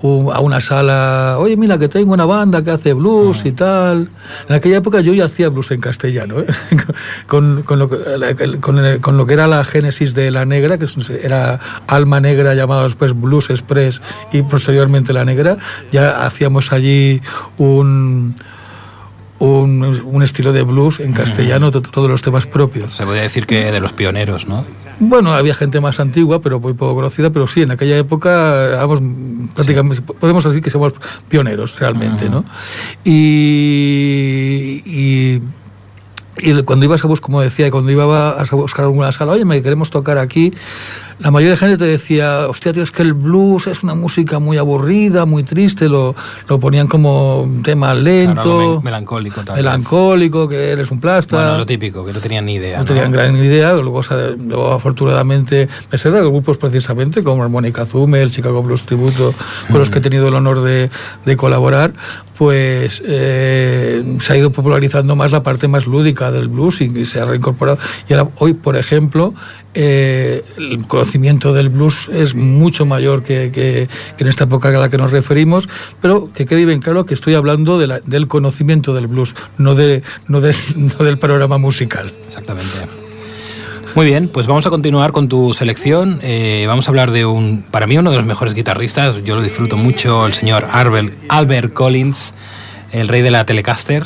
un- 0.03 0.33
a 0.33 0.41
una 0.41 0.61
sala, 0.61 1.37
oye, 1.39 1.57
mira, 1.57 1.77
que 1.79 1.89
tengo 1.89 2.13
una 2.13 2.25
banda 2.25 2.63
que 2.63 2.71
hace 2.71 2.93
blues 2.93 3.43
y 3.45 3.53
tal. 3.53 4.09
En 4.49 4.55
aquella 4.55 4.77
época 4.79 5.01
yo 5.01 5.13
ya 5.15 5.25
hacía 5.25 5.49
blues 5.49 5.71
en 5.73 5.81
castellano, 5.81 6.41
¿eh? 6.41 6.47
con, 7.27 7.63
con 7.65 7.79
lo, 7.79 7.89
con, 8.61 8.79
el- 8.85 9.01
con 9.01 9.17
lo 9.17 9.27
que 9.27 9.33
era 9.35 9.47
la 9.47 9.65
génesis 9.65 10.15
de 10.15 10.31
La 10.31 10.45
Negra, 10.45 10.79
que 10.79 10.87
era 11.23 11.59
Alma 11.87 12.21
Negra, 12.21 12.55
llamado 12.55 12.85
después 12.85 13.13
Blues 13.21 13.51
Express, 13.51 14.01
y 14.33 14.43
posteriormente 14.43 15.13
La 15.13 15.25
Negra. 15.25 15.57
Ya 15.93 16.25
hacíamos 16.27 16.73
allí 16.73 17.21
un... 17.59 18.35
Un, 19.41 19.85
un 20.05 20.23
estilo 20.25 20.53
de 20.53 20.63
blues 20.63 20.99
en 20.99 21.13
castellano, 21.13 21.71
to- 21.71 21.81
todos 21.81 22.11
los 22.11 22.23
temas 22.23 22.47
propios. 22.47 22.93
Se 22.95 23.05
podría 23.05 23.23
decir 23.23 23.47
que 23.47 23.71
de 23.71 23.79
los 23.79 23.93
pioneros, 23.93 24.49
¿no? 24.49 24.65
Bueno, 25.01 25.33
había 25.33 25.55
gente 25.55 25.81
más 25.81 26.01
antigua, 26.01 26.41
pero 26.41 26.59
muy 26.59 26.73
poco 26.73 26.95
conocida, 26.97 27.31
pero 27.31 27.47
sí, 27.47 27.63
en 27.63 27.71
aquella 27.71 27.97
época 27.97 28.65
éramos 28.65 29.01
prácticamente, 29.55 30.03
podemos 30.03 30.43
decir 30.43 30.61
que 30.61 30.71
somos 30.71 30.93
pioneros 31.29 31.79
realmente, 31.79 32.29
¿no? 32.29 32.45
Y, 33.05 34.83
y, 34.85 35.41
y 36.39 36.63
cuando 36.63 36.85
ibas 36.85 37.05
a 37.05 37.07
buscar, 37.07 37.27
como 37.27 37.41
decía, 37.41 37.71
cuando 37.71 37.93
ibas 37.93 38.53
a 38.53 38.57
buscar 38.57 38.87
alguna 38.87 39.13
sala, 39.13 39.33
oye, 39.33 39.45
me 39.45 39.63
queremos 39.63 39.91
tocar 39.91 40.19
aquí, 40.19 40.53
la 41.21 41.31
mayoría 41.31 41.53
de 41.53 41.57
gente 41.57 41.77
te 41.79 41.85
decía, 41.85 42.47
hostia, 42.49 42.73
tío, 42.73 42.83
es 42.83 42.93
que 42.93 43.03
el 43.03 43.13
blues 43.15 43.67
es 43.67 43.83
una 43.83 43.95
música 43.95 44.39
muy 44.39 44.57
aburrida, 44.57 45.25
muy 45.25 45.43
triste, 45.43 45.89
lo, 45.89 46.15
lo 46.49 46.61
ponían 46.61 46.87
como 46.87 47.43
un 47.43 47.63
tema 47.63 47.95
lento, 47.95 48.43
Claro, 48.43 48.81
melancólico 48.83 49.43
tal 49.43 49.57
vez. 49.57 49.65
melancólico, 49.65 50.49
que 50.49 50.71
eres 50.71 50.91
un 50.91 51.01
plasta. 51.01 51.37
Bueno, 51.37 51.59
lo 51.59 51.67
típico, 51.67 52.05
que 52.05 52.13
no 52.13 52.21
tenían 52.21 52.47
ni 52.47 52.55
idea. 52.55 52.79
No 52.79 52.85
tenían 52.85 53.11
gran 53.11 53.37
idea, 53.37 53.73
luego, 53.75 53.99
o 53.99 54.03
sea, 54.03 54.31
luego 54.31 54.73
afortunadamente 54.73 55.69
me 55.91 55.99
sé 55.99 56.11
de 56.11 56.21
grupos 56.21 56.57
precisamente 56.59 57.23
como 57.23 57.43
Armónica 57.43 57.85
Zume, 57.87 58.23
el 58.23 58.31
Chicago 58.31 58.63
Blues 58.63 58.85
Tributo, 58.85 59.35
con 59.71 59.79
los 59.79 59.91
que 59.91 59.99
he 59.99 60.03
tenido 60.03 60.29
el 60.29 60.35
honor 60.35 60.63
de, 60.63 60.91
de 61.25 61.37
colaborar, 61.37 61.93
pues 62.37 63.03
eh, 63.05 64.05
se 64.21 64.33
ha 64.33 64.37
ido 64.37 64.51
popularizando 64.51 65.17
más 65.17 65.33
la 65.33 65.43
parte 65.43 65.67
más 65.67 65.87
lúdica 65.87 66.31
del 66.31 66.49
blues 66.49 66.81
y, 66.81 66.85
y 66.85 67.05
se 67.05 67.21
ha 67.21 67.25
reincorporado. 67.25 67.79
Y 68.09 68.13
ahora, 68.15 68.31
hoy, 68.39 68.55
por 68.55 68.77
ejemplo, 68.77 69.35
eh, 69.81 70.43
el 70.57 70.85
conocimiento 70.89 71.53
del 71.55 71.69
blues 71.69 72.11
es 72.13 72.35
mucho 72.35 72.85
mayor 72.85 73.23
que, 73.23 73.89
en 74.19 74.27
esta 74.27 74.43
época 74.45 74.71
a 74.71 74.73
la 74.73 74.89
que 74.89 74.99
nos 74.99 75.13
referimos, 75.13 75.69
pero 76.03 76.31
que 76.35 76.47
quede 76.47 76.65
bien 76.65 76.81
claro 76.81 77.07
que 77.07 77.15
estoy 77.15 77.35
hablando 77.35 77.79
de 77.79 77.87
la- 77.87 78.01
del 78.01 78.27
conocimiento 78.27 78.93
del 78.93 79.07
blues, 79.07 79.37
no, 79.57 79.77
de, 79.77 80.03
no, 80.27 80.41
de- 80.41 80.57
no 80.77 81.05
del 81.05 81.19
programa 81.19 81.59
musical. 81.59 82.13
Exactamente. 82.27 82.73
Muy 83.95 84.05
bien, 84.07 84.29
pues 84.29 84.49
vamos 84.49 84.67
a 84.67 84.71
continuar 84.71 85.13
con 85.13 85.29
tu 85.29 85.53
selección. 85.53 86.19
Eh, 86.23 86.65
vamos 86.67 86.89
a 86.89 86.91
hablar 86.91 87.13
de 87.13 87.25
un, 87.25 87.63
para 87.71 87.87
mí, 87.87 87.97
uno 87.97 88.11
de 88.11 88.17
los 88.17 88.27
mejores 88.27 88.55
guitarristas. 88.55 89.23
Yo 89.25 89.37
lo 89.37 89.43
disfruto 89.43 89.77
mucho, 89.77 90.27
el 90.27 90.35
señor 90.35 90.67
Albert 90.73 91.73
Collins, 91.73 92.35
el 92.91 93.07
rey 93.09 93.23
de 93.23 93.31
la 93.31 93.47
Telecaster, 93.47 94.03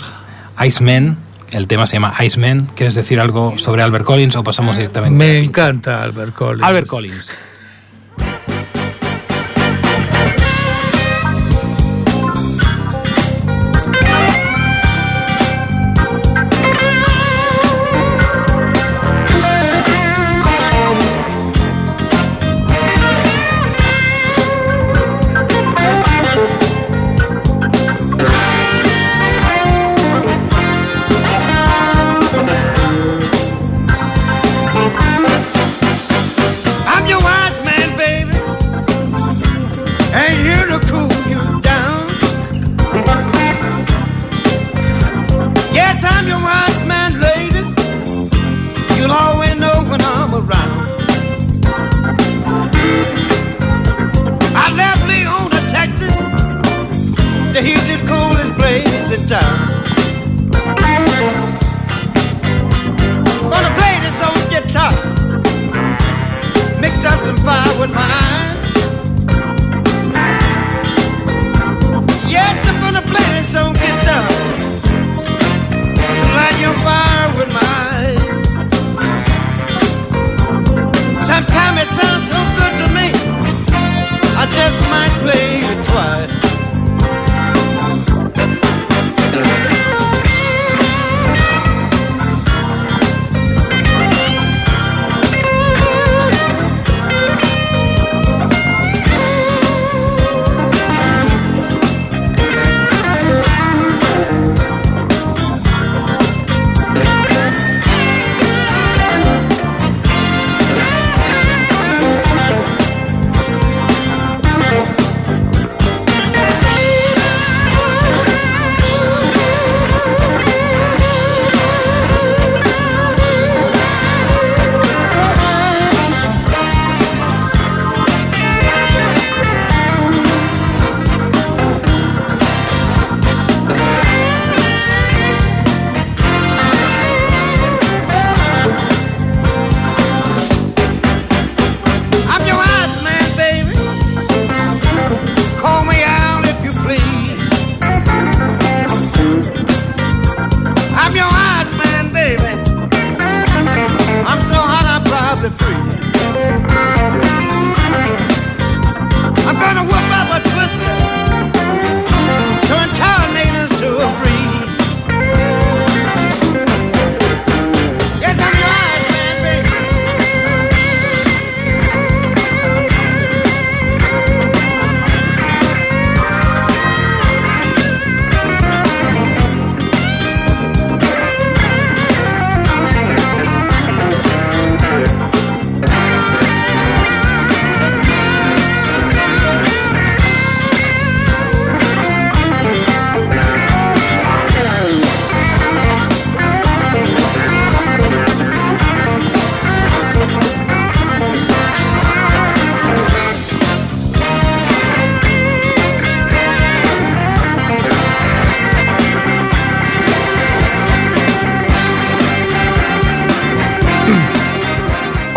Iceman. 0.62 1.16
El 1.52 1.66
tema 1.66 1.86
se 1.86 1.96
llama 1.96 2.14
Iceman. 2.24 2.66
¿Quieres 2.74 2.94
decir 2.94 3.20
algo 3.20 3.58
sobre 3.58 3.82
Albert 3.82 4.04
Collins 4.04 4.36
o 4.36 4.42
pasamos 4.42 4.76
directamente? 4.76 5.16
Me 5.16 5.38
encanta 5.38 6.02
Albert 6.02 6.34
Collins. 6.34 6.66
Albert 6.66 6.86
Collins. 6.86 7.30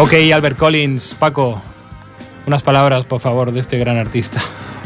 Ok, 0.05 0.13
Albert 0.31 0.55
Collins, 0.55 1.15
Paco, 1.17 1.59
unas 2.45 2.61
palabras, 2.61 3.05
por 3.05 3.19
favor, 3.19 3.51
de 3.51 3.59
este 3.59 3.79
gran 3.79 3.97
artista. 3.97 4.39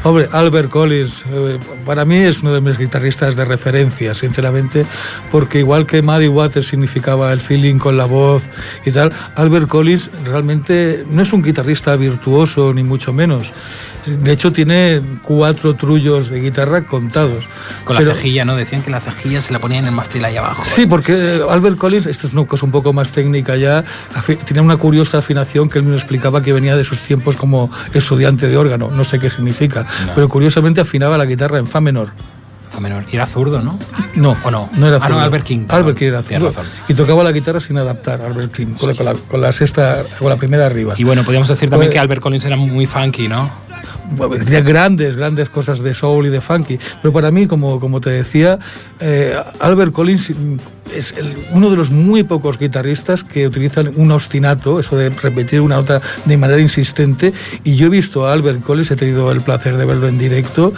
Hombre, 0.04 0.30
Albert 0.32 0.70
Collins, 0.70 1.26
eh, 1.30 1.60
para 1.86 2.06
mí 2.06 2.18
es 2.18 2.42
uno 2.42 2.54
de 2.54 2.62
mis 2.62 2.78
guitarristas 2.78 3.36
de 3.36 3.44
referencia, 3.44 4.16
sinceramente, 4.16 4.86
porque 5.30 5.60
igual 5.60 5.86
que 5.86 6.02
Muddy 6.02 6.30
Waters 6.30 6.68
significaba 6.68 7.34
el 7.34 7.42
feeling 7.42 7.80
con 7.80 7.98
la 7.98 8.06
voz 8.06 8.44
y 8.86 8.92
tal, 8.92 9.12
Albert 9.36 9.68
Collins 9.68 10.10
realmente 10.24 11.06
no 11.10 11.22
es 11.22 11.34
un 11.34 11.42
guitarrista 11.42 11.98
virtuoso, 11.98 12.74
ni 12.74 12.84
mucho 12.84 13.12
menos. 13.12 13.52
De 14.06 14.32
hecho, 14.32 14.52
tiene 14.52 15.02
cuatro 15.22 15.76
trullos 15.76 16.30
de 16.30 16.40
guitarra 16.40 16.84
contados. 16.84 17.46
Con 17.84 17.96
la 17.96 18.14
cejilla, 18.14 18.46
¿no? 18.46 18.56
Decían 18.56 18.82
que 18.82 18.90
la 18.90 19.02
cejilla 19.02 19.42
se 19.42 19.52
la 19.52 19.60
ponían 19.60 19.84
en 19.84 19.90
el 19.90 19.96
mástil 19.96 20.24
ahí 20.24 20.38
abajo. 20.38 20.64
Sí, 20.66 20.86
porque 20.86 21.44
Albert 21.48 21.78
Collins, 21.78 22.06
esto 22.06 22.28
es 22.28 22.34
una 22.34 22.46
cosa 22.46 22.66
un 22.66 22.72
poco 22.72 22.94
más 22.94 23.12
técnica 23.12 23.58
ya, 23.58 23.84
tenía 24.46 24.64
una 24.64 24.78
curiosa 24.78 25.18
afinación 25.18 25.70
que 25.70 25.80
él 25.80 25.84
me 25.84 25.96
explicaba 25.96 26.42
que 26.42 26.54
venía 26.54 26.76
de 26.78 26.86
sus 26.86 27.02
tiempos 27.02 27.36
como 27.36 27.70
estudiante 27.94 28.48
de 28.48 28.58
órgano, 28.58 28.90
no 28.90 29.04
sé 29.04 29.20
qué 29.20 29.30
significa, 29.30 29.86
No. 30.06 30.12
pero 30.16 30.30
curiosamente 30.30 30.82
afinaba 30.82 31.18
la 31.18 31.26
guitarra 31.26 31.60
en 31.60 31.68
fa 31.68 31.80
menor. 31.82 32.10
Fa 32.72 32.80
menor. 32.80 33.04
Y 33.12 33.16
era 33.16 33.26
zurdo, 33.26 33.62
¿no? 33.62 33.80
No, 34.16 34.38
¿O 34.44 34.52
no? 34.52 34.70
no 34.76 34.88
era 34.88 34.98
Ah, 34.98 35.00
no, 35.10 35.16
zurdo. 35.16 35.20
Albert 35.22 35.44
King. 35.44 35.66
Albert 35.70 35.98
King 35.98 36.08
era 36.08 36.22
zurdo. 36.24 36.46
razón. 36.48 36.66
Y 36.88 36.94
tocaba 36.94 37.24
la 37.24 37.32
guitarra 37.32 37.60
sin 37.60 37.78
adaptar, 37.78 38.22
Albert 38.22 38.54
King, 38.54 38.76
con, 38.80 38.90
la, 38.90 38.96
con 38.96 39.06
la- 39.06 39.14
con 39.16 39.42
la 39.42 39.52
sexta, 39.52 40.04
con 40.20 40.30
la 40.30 40.36
primera 40.36 40.66
arriba. 40.68 40.94
Y 40.98 41.04
bueno, 41.04 41.24
podríamos 41.24 41.48
decir 41.48 41.70
también 41.70 41.90
Pues- 41.90 41.94
que 41.96 42.00
Albert 42.00 42.22
Collins 42.22 42.46
era 42.46 42.56
muy 42.56 42.86
funky, 42.86 43.28
¿no? 43.28 43.50
Tenía 44.44 44.62
grandes, 44.62 45.16
grandes 45.16 45.50
cosas 45.50 45.80
de 45.82 45.94
soul 45.94 46.26
y 46.26 46.30
de 46.30 46.42
funky. 46.42 46.80
Pero 47.02 47.14
para 47.14 47.30
mí, 47.32 47.46
como, 47.48 47.80
como 47.80 48.02
te 48.02 48.10
decía, 48.10 48.58
eh, 49.00 49.36
Albert 49.60 49.92
Collins 49.92 50.32
es 50.96 51.14
el- 51.18 51.36
uno 51.52 51.70
de 51.70 51.78
los 51.78 51.90
muy 51.92 52.24
pocos 52.24 52.58
guitarristas 52.60 53.24
que 53.24 53.48
utilizan 53.48 53.92
un 53.96 54.12
ostinato, 54.12 54.80
eso 54.80 54.96
de 54.96 55.10
repetir 55.10 55.62
una 55.62 55.76
nota 55.78 56.02
de 56.26 56.38
manera 56.38 56.60
insistente. 56.62 57.34
Y 57.64 57.76
yo 57.76 57.88
he 57.88 57.90
visto 57.90 58.28
a 58.28 58.34
Albert 58.34 58.64
Collins, 58.64 58.92
he 58.92 58.96
tenido 58.96 59.32
el 59.32 59.42
placer 59.42 59.78
de 59.78 59.86
verlo 59.86 60.08
en 60.08 60.18
directo. 60.18 60.74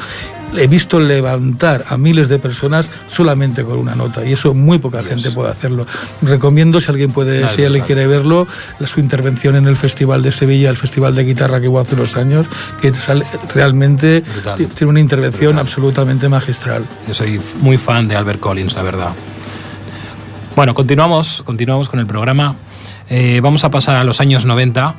He 0.54 0.68
visto 0.68 1.00
levantar 1.00 1.86
a 1.88 1.98
miles 1.98 2.28
de 2.28 2.38
personas 2.38 2.90
solamente 3.08 3.64
con 3.64 3.78
una 3.80 3.96
nota 3.96 4.26
y 4.26 4.34
eso 4.34 4.54
muy 4.54 4.80
poca 4.80 5.02
gente 5.02 5.32
puede 5.32 5.50
hacerlo. 5.50 5.88
Recomiendo 6.22 6.82
si 6.82 6.92
alguien 6.92 7.14
puede, 7.14 7.50
si 7.52 7.64
alguien 7.64 7.86
quiere 7.86 8.06
verlo, 8.06 8.46
su 8.86 9.00
intervención 9.00 9.56
en 9.56 9.66
el 9.68 9.78
Festival 9.78 10.22
de 10.22 10.34
Sevilla, 10.34 10.70
el 10.70 10.76
Festival 10.76 11.16
de 11.16 11.24
Guitarra 11.24 11.62
que 11.62 11.70
hubo 11.70 11.80
hace 11.80 11.96
unos 11.96 12.18
años, 12.18 12.48
que 12.82 12.94
sale- 12.94 13.24
realmente 13.56 14.26
Brutal. 14.34 14.58
tiene 14.76 14.90
una 14.92 15.00
intervención 15.00 15.52
Brutal. 15.54 15.60
absolutamente 15.66 16.28
magistral. 16.28 16.84
Yo 17.08 17.14
soy 17.14 17.40
muy 17.62 17.78
fan 17.78 18.10
de 18.10 18.18
Albert 18.18 18.42
Collins, 18.42 18.74
la 18.74 18.84
verdad. 18.84 19.12
Bueno, 20.54 20.74
continuamos, 20.74 21.44
continuamos 21.46 21.88
con 21.88 22.02
el 22.02 22.06
programa. 22.06 22.58
Eh, 23.10 23.40
vamos 23.42 23.64
a 23.64 23.72
pasar 23.72 23.96
a 23.96 24.04
los 24.04 24.20
años 24.20 24.46
90. 24.46 24.96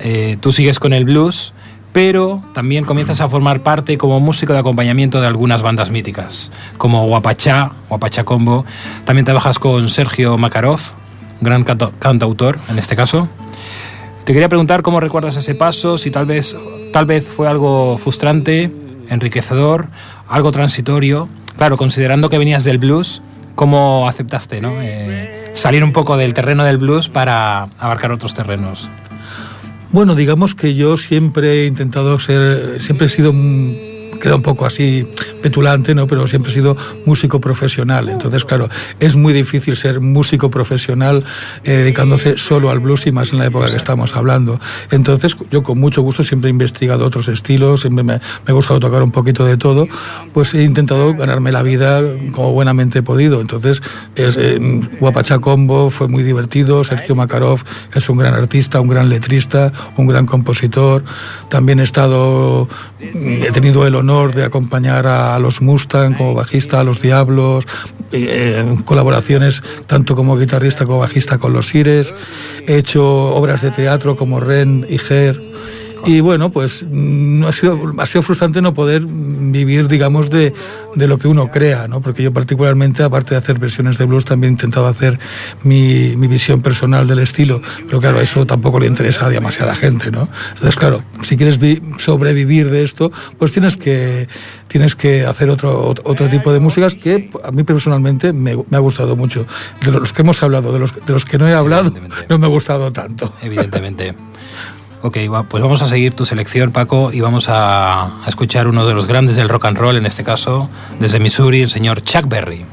Eh, 0.00 0.38
tú 0.40 0.50
sigues 0.50 0.80
con 0.80 0.94
el 0.94 1.04
blues, 1.04 1.52
pero 1.92 2.42
también 2.54 2.86
comienzas 2.86 3.20
a 3.20 3.28
formar 3.28 3.62
parte 3.62 3.98
como 3.98 4.18
músico 4.18 4.54
de 4.54 4.60
acompañamiento 4.60 5.20
de 5.20 5.26
algunas 5.26 5.60
bandas 5.60 5.90
míticas, 5.90 6.50
como 6.78 7.06
Guapachá, 7.06 7.72
Guapachá 7.90 8.24
Combo. 8.24 8.64
También 9.04 9.26
trabajas 9.26 9.58
con 9.58 9.90
Sergio 9.90 10.38
Makarov, 10.38 10.80
gran 11.42 11.64
cantautor 11.64 12.58
en 12.70 12.78
este 12.78 12.96
caso. 12.96 13.28
Te 14.24 14.32
quería 14.32 14.48
preguntar 14.48 14.80
cómo 14.80 15.00
recuerdas 15.00 15.36
ese 15.36 15.54
paso, 15.54 15.98
si 15.98 16.10
tal 16.10 16.24
vez, 16.24 16.56
tal 16.94 17.04
vez 17.04 17.26
fue 17.26 17.46
algo 17.46 17.98
frustrante, 17.98 18.72
enriquecedor, 19.10 19.88
algo 20.28 20.50
transitorio. 20.50 21.28
Claro, 21.58 21.76
considerando 21.76 22.30
que 22.30 22.38
venías 22.38 22.64
del 22.64 22.78
blues, 22.78 23.22
¿cómo 23.54 24.08
aceptaste 24.08 24.60
¿no? 24.60 24.72
Eh, 24.80 25.44
salir 25.52 25.84
un 25.84 25.92
poco 25.92 26.16
del 26.16 26.34
terreno 26.34 26.64
del 26.64 26.78
blues 26.78 27.08
para 27.08 27.68
abarcar 27.78 28.12
otros 28.12 28.34
terrenos? 28.34 28.88
Bueno, 29.90 30.14
digamos 30.16 30.54
que 30.54 30.74
yo 30.74 30.96
siempre 30.96 31.62
he 31.62 31.66
intentado 31.66 32.18
ser, 32.18 32.82
siempre 32.82 33.06
he 33.06 33.10
sido, 33.10 33.32
mm, 33.32 33.74
queda 34.24 34.36
un 34.36 34.42
poco 34.42 34.64
así 34.64 35.06
petulante, 35.42 35.94
¿no? 35.94 36.06
Pero 36.06 36.26
siempre 36.26 36.50
he 36.50 36.54
sido 36.54 36.78
músico 37.04 37.42
profesional. 37.42 38.08
Entonces, 38.08 38.46
claro, 38.46 38.70
es 38.98 39.16
muy 39.16 39.34
difícil 39.34 39.76
ser 39.76 40.00
músico 40.00 40.50
profesional 40.50 41.22
eh, 41.62 41.72
dedicándose 41.72 42.38
solo 42.38 42.70
al 42.70 42.80
blues 42.80 43.06
y 43.06 43.12
más 43.12 43.34
en 43.34 43.38
la 43.40 43.44
época 43.44 43.68
que 43.68 43.76
estamos 43.76 44.16
hablando. 44.16 44.58
Entonces, 44.90 45.36
yo 45.50 45.62
con 45.62 45.78
mucho 45.78 46.00
gusto 46.00 46.22
siempre 46.22 46.48
he 46.48 46.52
investigado 46.52 47.04
otros 47.04 47.28
estilos, 47.28 47.82
siempre 47.82 48.02
me, 48.02 48.14
me 48.14 48.20
ha 48.46 48.52
gustado 48.52 48.80
tocar 48.80 49.02
un 49.02 49.10
poquito 49.10 49.44
de 49.44 49.58
todo, 49.58 49.86
pues 50.32 50.54
he 50.54 50.62
intentado 50.62 51.12
ganarme 51.12 51.52
la 51.52 51.62
vida 51.62 52.00
como 52.32 52.52
buenamente 52.52 53.00
he 53.00 53.02
podido. 53.02 53.42
Entonces, 53.42 53.82
es, 54.16 54.38
eh, 54.38 54.58
Guapachá 55.00 55.38
Combo 55.38 55.90
fue 55.90 56.08
muy 56.08 56.22
divertido, 56.22 56.82
Sergio 56.82 57.14
Makarov 57.14 57.60
es 57.94 58.08
un 58.08 58.16
gran 58.16 58.32
artista, 58.32 58.80
un 58.80 58.88
gran 58.88 59.10
letrista, 59.10 59.70
un 59.98 60.06
gran 60.06 60.24
compositor. 60.24 61.04
También 61.50 61.78
he 61.80 61.82
estado, 61.82 62.70
mm, 63.00 63.42
he 63.42 63.50
tenido 63.52 63.86
el 63.86 63.94
honor 63.96 64.13
de 64.14 64.44
acompañar 64.44 65.06
a, 65.06 65.38
los 65.38 65.60
Mustang 65.60 66.14
como 66.16 66.34
bajista, 66.34 66.80
a 66.80 66.84
los 66.84 67.00
Diablos, 67.00 67.66
eh, 68.12 68.76
colaboraciones 68.84 69.62
tanto 69.86 70.14
como 70.14 70.38
guitarrista 70.38 70.86
como 70.86 71.00
bajista 71.00 71.38
con 71.38 71.52
los 71.52 71.74
Ires. 71.74 72.14
He 72.66 72.76
hecho 72.76 73.04
obras 73.34 73.62
de 73.62 73.70
teatro 73.70 74.16
como 74.16 74.40
Ren 74.40 74.86
y 74.88 74.98
Ger. 74.98 75.40
Y 76.06 76.20
bueno, 76.20 76.50
pues 76.50 76.84
mm, 76.88 77.44
ha 77.44 77.52
sido, 77.52 77.92
ha 77.98 78.06
sido 78.06 78.22
frustrante 78.22 78.60
no 78.62 78.74
poder 78.74 79.04
vivir, 79.06 79.88
digamos, 79.88 80.30
de, 80.30 80.52
de 80.94 81.06
lo 81.08 81.18
que 81.18 81.28
uno 81.28 81.48
crea, 81.50 81.88
¿no? 81.88 82.00
Porque 82.00 82.22
yo 82.22 82.32
particularmente, 82.32 83.02
aparte 83.02 83.30
de 83.30 83.36
hacer 83.38 83.58
versiones 83.58 83.98
de 83.98 84.04
blues, 84.04 84.24
también 84.24 84.52
he 84.52 84.54
intentado 84.54 84.86
hacer 84.86 85.18
mi, 85.62 86.16
mi 86.16 86.26
visión 86.26 86.62
personal 86.62 87.06
del 87.06 87.18
estilo. 87.20 87.60
Pero 87.86 88.00
claro, 88.00 88.20
eso 88.20 88.44
tampoco 88.46 88.78
le 88.80 88.86
interesa 88.86 89.26
a 89.26 89.30
demasiada 89.30 89.74
gente, 89.74 90.10
¿no? 90.10 90.24
Entonces, 90.54 90.76
claro, 90.76 91.02
si 91.22 91.36
quieres 91.36 91.58
vi- 91.58 91.80
sobrevivir 91.98 92.70
de 92.70 92.82
esto, 92.82 93.10
pues 93.38 93.52
tienes 93.52 93.76
que, 93.76 94.28
tienes 94.68 94.94
que 94.96 95.24
hacer 95.26 95.50
otro, 95.50 95.94
otro, 96.04 96.28
tipo 96.28 96.52
de 96.52 96.60
músicas 96.60 96.94
que 96.94 97.30
a 97.44 97.50
mí 97.50 97.62
personalmente 97.64 98.32
me, 98.32 98.56
me 98.56 98.76
ha 98.76 98.80
gustado 98.80 99.16
mucho. 99.16 99.46
De 99.84 99.90
los 99.90 100.12
que 100.12 100.22
hemos 100.22 100.42
hablado, 100.42 100.72
de 100.72 100.78
los, 100.78 100.94
de 100.94 101.12
los 101.12 101.24
que 101.24 101.38
no 101.38 101.48
he 101.48 101.54
hablado, 101.54 101.92
no 102.28 102.38
me 102.38 102.46
ha 102.46 102.48
gustado 102.48 102.92
tanto. 102.92 103.32
Evidentemente. 103.42 104.14
Ok, 105.06 105.18
pues 105.50 105.62
vamos 105.62 105.82
a 105.82 105.86
seguir 105.86 106.14
tu 106.14 106.24
selección, 106.24 106.72
Paco, 106.72 107.12
y 107.12 107.20
vamos 107.20 107.50
a, 107.50 108.24
a 108.24 108.26
escuchar 108.26 108.68
uno 108.68 108.86
de 108.86 108.94
los 108.94 109.06
grandes 109.06 109.36
del 109.36 109.50
rock 109.50 109.66
and 109.66 109.76
roll, 109.76 109.96
en 109.96 110.06
este 110.06 110.24
caso, 110.24 110.70
desde 110.98 111.20
Missouri, 111.20 111.60
el 111.60 111.68
señor 111.68 112.02
Chuck 112.02 112.26
Berry. 112.26 112.64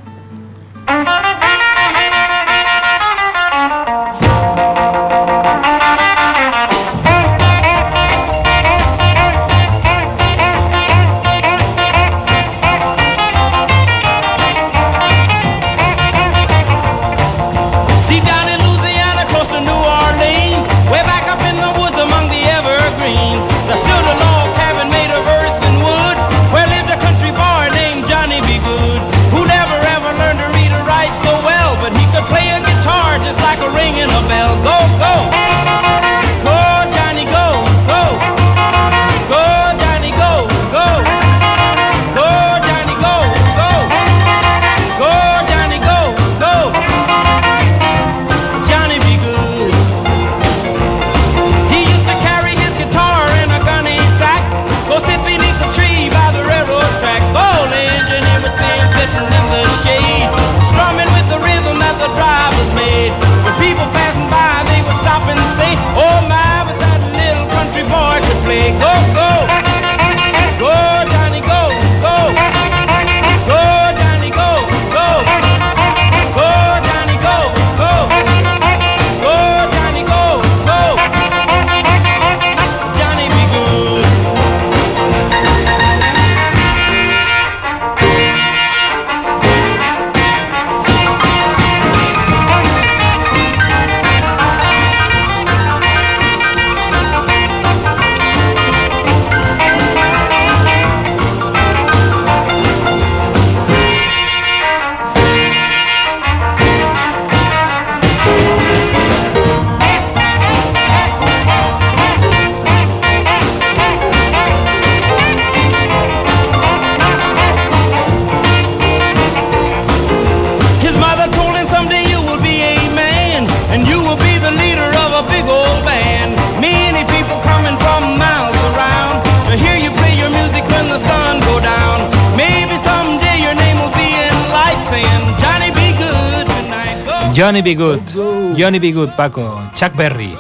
Johnny 137.52 137.64
B. 137.64 137.76
Good. 137.76 138.56
Johnny 138.58 138.80
B. 138.80 138.94
Good, 138.94 139.10
Paco. 139.18 139.62
Chuck 139.76 139.94
Berry. 139.94 140.34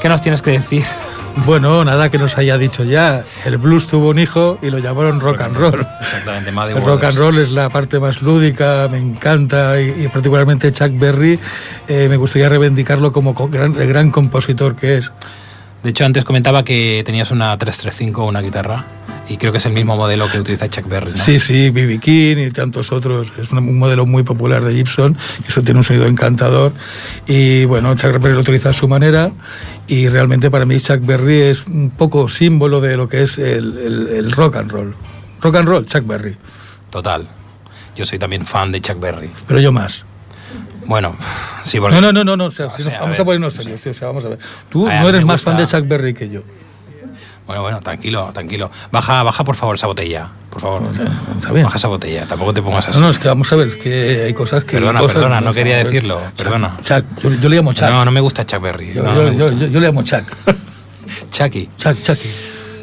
¿Qué 0.00 0.08
nos 0.08 0.22
tienes 0.22 0.40
que 0.40 0.52
decir? 0.52 0.84
Bueno, 1.46 1.84
nada 1.84 2.10
que 2.10 2.18
nos 2.18 2.36
haya 2.38 2.58
dicho 2.58 2.82
ya. 2.82 3.22
El 3.44 3.58
blues 3.58 3.86
tuvo 3.86 4.08
un 4.08 4.18
hijo 4.18 4.58
y 4.60 4.68
lo 4.68 4.78
llamaron 4.78 5.20
rock 5.20 5.42
and 5.42 5.56
roll. 5.56 5.86
Exactamente, 6.00 6.50
Muddy 6.50 6.72
El 6.72 6.84
rock 6.84 7.04
and 7.04 7.16
roll 7.16 7.38
es 7.38 7.52
la 7.52 7.68
parte 7.68 8.00
más 8.00 8.20
lúdica, 8.20 8.88
me 8.90 8.98
encanta 8.98 9.80
y, 9.80 10.04
y 10.04 10.08
particularmente 10.08 10.72
Chuck 10.72 10.90
Berry 10.98 11.38
eh, 11.86 12.08
me 12.08 12.16
gustaría 12.16 12.48
reivindicarlo 12.48 13.12
como 13.12 13.34
gran, 13.34 13.80
el 13.80 13.86
gran 13.86 14.10
compositor 14.10 14.74
que 14.74 14.98
es. 14.98 15.12
De 15.82 15.90
hecho, 15.90 16.04
antes 16.04 16.24
comentaba 16.24 16.62
que 16.62 17.02
tenías 17.06 17.30
una 17.30 17.56
335, 17.56 18.26
una 18.26 18.42
guitarra, 18.42 18.84
y 19.28 19.36
creo 19.38 19.50
que 19.52 19.58
es 19.58 19.66
el 19.66 19.72
mismo 19.72 19.96
modelo 19.96 20.30
que 20.30 20.38
utiliza 20.40 20.68
Chuck 20.68 20.86
Berry. 20.88 21.12
¿no? 21.12 21.16
Sí, 21.16 21.38
sí, 21.40 21.70
B.B. 21.70 21.98
King 21.98 22.36
y 22.36 22.50
tantos 22.50 22.92
otros. 22.92 23.32
Es 23.38 23.50
un, 23.50 23.78
modelo 23.78 24.04
muy 24.04 24.22
popular 24.24 24.62
de 24.62 24.74
Gibson, 24.74 25.16
que 25.42 25.48
eso 25.48 25.62
tiene 25.62 25.78
un 25.78 25.84
sonido 25.84 26.06
encantador. 26.06 26.72
Y 27.26 27.64
bueno, 27.64 27.94
Chuck 27.94 28.18
Berry 28.20 28.34
lo 28.34 28.40
utiliza 28.40 28.70
a 28.70 28.72
su 28.72 28.88
manera. 28.88 29.30
Y 29.86 30.08
realmente 30.08 30.50
para 30.50 30.64
mí 30.66 30.78
Chuck 30.80 31.00
Berry 31.00 31.40
es 31.42 31.66
un 31.66 31.90
poco 31.90 32.28
símbolo 32.28 32.80
de 32.80 32.96
lo 32.96 33.08
que 33.08 33.22
es 33.22 33.38
el, 33.38 33.78
el- 33.78 34.08
el 34.08 34.32
rock 34.32 34.56
and 34.56 34.70
roll. 34.70 34.94
Rock 35.40 35.56
and 35.56 35.68
roll, 35.68 35.86
Chuck 35.86 36.06
Berry. 36.06 36.36
Total. 36.90 37.26
Yo 37.96 38.04
soy 38.04 38.18
también 38.18 38.44
fan 38.44 38.70
de 38.72 38.80
Chuck 38.80 39.00
Berry. 39.00 39.30
Pero 39.46 39.60
yo 39.60 39.72
más. 39.72 40.04
Bueno, 40.90 41.14
sí, 41.62 41.78
porque... 41.78 42.00
No, 42.00 42.10
no, 42.12 42.24
no, 42.24 42.36
no, 42.36 42.46
o 42.46 42.50
sea, 42.50 42.66
O 42.66 42.76
si 42.76 42.82
sea, 42.82 42.96
a 42.96 43.00
vamos 43.02 43.12
ver, 43.12 43.20
a 43.20 43.24
ponernos 43.24 43.54
serios, 43.54 43.80
tío, 43.80 43.92
o 43.92 43.94
sea, 43.94 44.08
vamos 44.08 44.24
a 44.24 44.30
ver. 44.30 44.38
Tú 44.68 44.88
A 44.88 45.00
no 45.00 45.08
eres 45.08 45.24
más 45.24 45.40
fan 45.40 45.56
de 45.56 45.64
Chuck 45.64 45.86
Berry 45.86 46.14
que 46.14 46.28
yo. 46.28 46.40
Bueno, 47.46 47.62
bueno, 47.62 47.78
tranquilo, 47.80 48.28
tranquilo. 48.34 48.72
Baja, 48.90 49.22
baja 49.22 49.44
por 49.44 49.54
favor 49.54 49.76
esa 49.76 49.86
botella. 49.86 50.28
Por 50.50 50.60
favor. 50.60 50.82
Bien. 51.52 51.62
Baja 51.64 51.76
esa 51.78 51.86
botella. 51.86 52.26
Tampoco 52.26 52.52
te 52.52 52.60
pongas 52.60 52.88
así. 52.88 52.98
No, 52.98 53.04
no, 53.06 53.10
es 53.12 53.20
que 53.20 53.28
vamos 53.28 53.52
a 53.52 53.56
ver, 53.56 53.78
que 53.78 54.22
hay 54.26 54.34
cosas 54.34 54.64
que... 54.64 54.72
Perdona, 54.78 54.98
cosas- 54.98 55.14
perdona, 55.14 55.40
no 55.40 55.52
quería 55.52 55.78
decirlo, 55.78 56.20
perdona. 56.36 56.76
Chuck, 56.82 57.04
yo, 57.22 57.30
yo 57.34 57.48
le 57.48 57.56
llamo 57.56 57.72
Chuck. 57.72 57.88
No, 57.88 58.04
no 58.04 58.10
me 58.10 58.20
gusta 58.20 58.44
Chuck 58.44 58.60
Berry. 58.60 58.92
yo, 58.92 59.04
no, 59.04 59.32
yo- 59.32 59.50
no 59.52 59.66
yo 59.66 59.78
le 59.80 59.86
llamo 59.86 60.02
Chuck. 60.02 60.24
Chucky. 61.30 61.68
Chuck, 61.76 62.02
Chucky. 62.02 62.30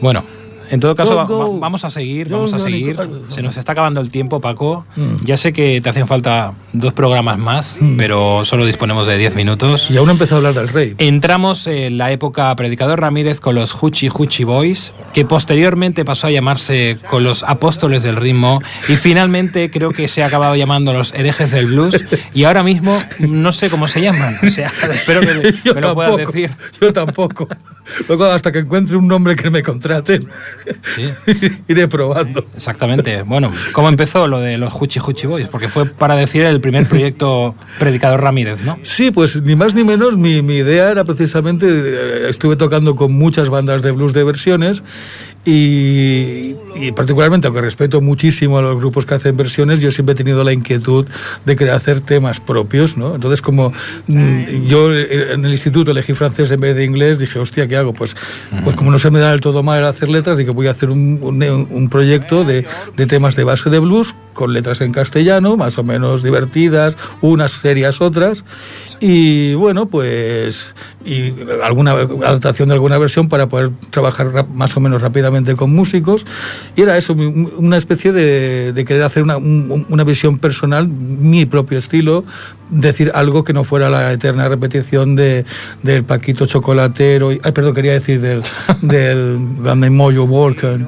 Bueno, 0.02 0.24
en 0.70 0.80
todo 0.80 0.96
caso, 0.96 1.16
Go, 1.16 1.26
go. 1.28 1.54
va- 1.54 1.60
vamos 1.60 1.84
a 1.86 1.90
seguir, 1.90 2.30
Go, 2.30 2.36
vamos 2.38 2.54
a 2.54 2.60
seguir. 2.60 2.98
Mm. 3.00 3.30
Se 3.30 3.42
nos 3.42 3.58
está 3.58 3.72
acabando 3.74 4.02
el 4.02 4.12
tiempo, 4.12 4.42
Paco. 4.42 4.86
Ya 5.24 5.38
sé 5.38 5.54
que 5.54 5.82
te 5.82 5.90
hacen 5.90 6.08
falta 6.08 6.54
dos 6.74 6.94
programas 6.94 7.38
más, 7.40 7.78
pero 7.98 8.46
solo 8.46 8.66
disponemos 8.66 9.08
de 9.08 9.18
10 9.18 9.36
minutos. 9.36 9.90
Y 9.90 9.98
aún 9.98 10.10
empezó 10.10 10.36
a 10.36 10.38
hablar 10.38 10.54
del 10.54 10.68
rey. 10.70 10.96
Entramos 10.98 11.68
en 11.68 11.98
la 11.98 12.12
época 12.12 12.56
Predicador 12.56 13.00
Ramírez 13.02 13.40
con 13.40 13.56
los 13.56 13.76
Huchi 13.82 14.10
Huchi 14.14 14.44
Boys, 14.44 14.94
que 15.14 15.26
posteriormente 15.26 16.06
pasó 16.06 16.28
a 16.28 16.32
llamarse 16.32 16.98
con 17.10 17.24
los 17.24 17.44
Apóstoles 17.44 18.04
del 18.04 18.16
Ritmo 18.16 18.62
y 18.90 18.96
finalmente 18.96 19.70
creo 19.72 19.92
que 19.92 20.08
se 20.08 20.24
ha 20.24 20.28
acabado 20.28 20.56
llamando 20.56 20.94
los 20.94 21.14
Herejes 21.14 21.52
del 21.52 21.68
Blues 21.68 22.04
y 22.34 22.44
ahora 22.44 22.64
mismo 22.64 22.98
no 23.20 23.52
sé 23.52 23.70
cómo 23.70 23.88
se 23.88 24.02
llaman. 24.02 24.38
O 24.44 24.50
sea, 24.50 24.72
espero 24.92 25.22
que 25.22 25.28
me, 25.34 25.52
yo 25.64 25.74
me 25.76 25.82
lo 25.82 25.94
puedas 25.96 26.12
tampoco, 26.16 26.32
decir. 26.34 26.52
yo 26.82 26.94
tampoco. 26.94 27.48
Luego 28.08 28.26
hasta 28.26 28.52
que 28.52 28.60
encuentre 28.60 28.98
un 28.98 29.08
nombre 29.08 29.36
que 29.36 29.50
me 29.50 29.64
contraten, 29.64 30.28
Sí. 30.96 31.10
iré 31.68 31.88
probando. 31.88 32.46
Exactamente. 32.56 33.22
Bueno, 33.24 33.52
¿cómo 33.74 33.90
empezó 33.90 34.28
lo 34.28 34.40
de 34.40 34.58
los 34.58 34.74
Huchi 34.80 35.00
Huchi 35.00 35.28
Boys? 35.28 35.48
Porque 35.48 35.70
fue 35.70 35.86
para 35.86 36.16
decir 36.16 36.44
el 36.44 36.62
primer 36.62 36.88
proyecto 36.88 37.56
Predicador 37.80 38.22
Ramírez, 38.22 38.62
¿no? 38.62 38.78
Sí, 38.84 39.12
pues 39.12 39.42
ni 39.42 39.56
más 39.56 39.74
ni 39.74 39.84
menos, 39.84 40.18
mi, 40.18 40.42
mi 40.42 40.58
idea 40.58 40.92
era 40.92 41.04
precisamente, 41.04 41.66
eh, 41.68 42.30
estuve 42.30 42.56
tocando 42.56 42.96
con 42.96 43.14
muchas 43.14 43.50
bandas 43.50 43.82
de 43.82 43.92
blues 43.92 44.14
de 44.14 44.24
versiones 44.24 44.84
y, 45.46 46.56
y 46.76 46.92
particularmente, 46.94 47.48
aunque 47.48 47.62
respeto 47.62 48.02
muchísimo 48.02 48.58
a 48.58 48.62
los 48.62 48.76
grupos 48.76 49.06
que 49.06 49.16
hacen 49.16 49.38
versiones, 49.38 49.80
yo 49.80 49.92
siempre 49.92 50.12
he 50.12 50.16
tenido 50.16 50.44
la 50.44 50.52
inquietud 50.52 51.06
de 51.46 51.56
querer 51.56 51.74
hacer 51.74 52.02
temas 52.02 52.42
propios, 52.42 52.98
¿no? 52.98 53.16
Entonces, 53.16 53.42
como 53.42 53.72
mm, 54.08 54.66
yo 54.66 54.94
eh, 54.94 55.34
en 55.34 55.46
el 55.46 55.52
instituto 55.52 55.92
elegí 55.92 56.14
francés 56.14 56.52
en 56.52 56.60
vez 56.60 56.76
de 56.76 56.84
inglés, 56.84 57.18
dije, 57.18 57.40
hostia, 57.40 57.68
¿qué 57.68 57.78
hago? 57.78 57.94
Pues, 57.94 58.16
pues 58.64 58.76
como 58.76 58.92
no 58.92 59.00
se 59.00 59.10
me 59.10 59.20
da 59.20 59.32
del 59.32 59.40
todo 59.40 59.64
mal 59.64 59.86
hacer 59.86 60.10
letras, 60.10 60.38
dije, 60.38 60.52
voy 60.58 60.68
a 60.68 60.72
hacer 60.72 60.90
un, 60.90 61.20
un, 61.22 61.90
proyecto 61.90 62.44
de, 62.44 62.66
de 62.96 63.06
temas 63.06 63.36
de 63.36 63.44
base 63.44 63.70
de 63.70 63.78
blues 63.78 64.16
con 64.34 64.54
letras 64.54 64.82
en 64.82 64.92
castellano, 64.92 65.56
más 65.56 65.78
o 65.78 65.84
menos 65.84 66.24
divertidas, 66.24 66.98
unas 67.22 67.52
serias, 67.52 68.02
otras. 68.02 68.44
Y 69.00 69.54
bueno, 69.54 69.86
pues 69.86 70.74
y 71.08 71.34
alguna 71.64 71.92
adaptación 71.92 72.68
de 72.68 72.74
alguna 72.76 72.98
versión 72.98 73.30
para 73.30 73.48
poder 73.48 73.72
trabajar 73.90 74.46
más 74.54 74.76
o 74.76 74.80
menos 74.82 75.02
rápidamente 75.02 75.56
con 75.56 75.74
músicos. 75.74 76.26
Y 76.76 76.82
era 76.82 76.98
eso, 76.98 77.14
una 77.14 77.78
especie 77.78 78.12
de, 78.12 78.84
querer 78.86 79.04
hacer 79.04 79.24
una, 79.24 79.38
un- 79.38 79.86
una 79.90 80.04
visión 80.04 80.38
personal, 80.38 80.88
mi 80.88 81.46
propio 81.46 81.78
estilo, 81.78 82.26
decir 82.70 83.12
algo 83.16 83.44
que 83.46 83.54
no 83.54 83.64
fuera 83.64 83.90
la 83.90 84.12
eterna 84.12 84.50
repetición 84.50 85.16
de, 85.16 85.46
del 85.84 86.04
Paquito 86.04 86.46
Chocolatero, 86.46 87.30
ay, 87.30 87.52
perdón, 87.54 87.74
quería 87.74 87.94
decir 87.94 88.20
del, 88.20 88.42
del 88.82 89.38
Moyo 89.92 90.26
Walker 90.26 90.80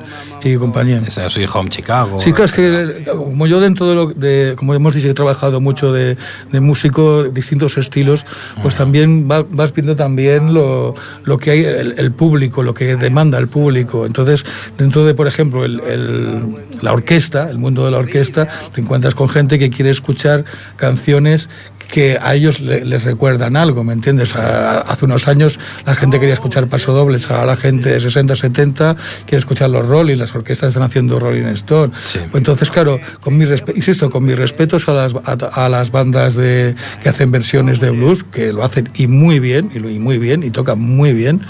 y 0.44 0.56
compañía. 0.58 1.02
Ese, 1.06 1.30
soy 1.30 1.46
Home 1.54 1.70
Chicago. 1.70 2.20
Sí, 2.20 2.32
claro, 2.32 2.46
es 2.46 2.52
que 2.54 3.04
como 3.12 3.48
yo 3.48 3.60
dentro 3.60 3.88
de 3.90 3.96
lo 3.96 4.08
de, 4.08 4.54
como 4.58 4.74
hemos 4.74 4.94
dicho, 4.94 5.08
he 5.10 5.14
trabajado 5.14 5.60
mucho 5.62 5.92
de, 5.92 6.18
de 6.52 6.60
músico, 6.60 7.24
distintos 7.24 7.78
estilos, 7.78 8.26
pues 8.62 8.76
también 8.76 9.30
va- 9.30 9.46
vas 9.50 9.74
viendo 9.74 9.96
también 9.96 10.54
lo, 10.54 10.94
lo 11.24 11.38
que 11.38 11.52
hay, 11.52 11.64
el, 11.64 11.96
el 11.98 12.12
público, 12.12 12.64
lo 12.64 12.74
que 12.74 12.96
demanda 12.96 13.38
el 13.38 13.48
público. 13.48 14.06
Entonces, 14.06 14.46
dentro 14.78 15.06
de, 15.06 15.14
por 15.14 15.28
ejemplo, 15.28 15.66
el, 15.66 15.80
el- 15.82 16.44
la 16.82 16.94
orquesta, 16.94 17.50
el 17.50 17.58
mundo 17.58 17.86
de 17.86 17.92
la 17.92 17.98
orquesta, 17.98 18.48
te 18.74 18.82
encuentras 18.82 19.16
con 19.16 19.28
gente 19.30 19.60
que 19.60 19.70
quiere 19.70 19.90
escuchar 19.90 20.46
canciones 20.78 21.50
que 21.90 22.20
a 22.22 22.36
ellos 22.36 22.60
le- 22.62 22.86
les 22.86 23.04
recuerdan 23.04 23.56
algo, 23.56 23.84
¿me 23.84 23.94
entiendes? 23.94 24.36
A- 24.36 24.82
hace 24.82 25.06
unos 25.06 25.28
años 25.28 25.60
la 25.86 25.96
gente 25.96 26.20
quería 26.20 26.34
escuchar 26.36 26.68
pasodobles, 26.68 27.30
ahora 27.32 27.46
la 27.48 27.58
gente 27.58 27.90
de 27.90 28.00
60, 28.00 28.36
70 28.36 28.96
quiere 29.26 29.40
escuchar 29.40 29.72
los 29.72 29.88
Rolling, 29.88 30.18
las 30.18 30.36
orquestas 30.36 30.68
están 30.70 30.84
haciendo 30.84 31.20
Rolling 31.20 31.46
Stone. 31.56 31.92
Sí. 32.06 32.20
Entonces, 32.34 32.70
claro, 32.70 33.00
con 33.22 33.36
mi 33.38 33.46
insisto, 33.76 34.12
con 34.12 34.24
mis 34.24 34.38
respetos 34.38 34.88
a 34.88 34.94
las, 34.94 35.14
a, 35.16 35.66
a 35.66 35.70
las 35.70 35.90
bandas 35.92 36.36
de, 36.36 36.76
que 37.02 37.10
hacen 37.10 37.32
versiones 37.32 37.80
de 37.80 37.90
blues, 37.90 38.24
que 38.24 38.54
lo 38.54 38.64
hacen 38.64 38.90
y 38.94 39.08
muy 39.08 39.40
bien, 39.40 39.72
y, 39.74 39.80
muy 39.80 40.20
bien, 40.20 40.44
y 40.44 40.52
tocan 40.52 40.80
muy 40.80 41.12
bien, 41.14 41.42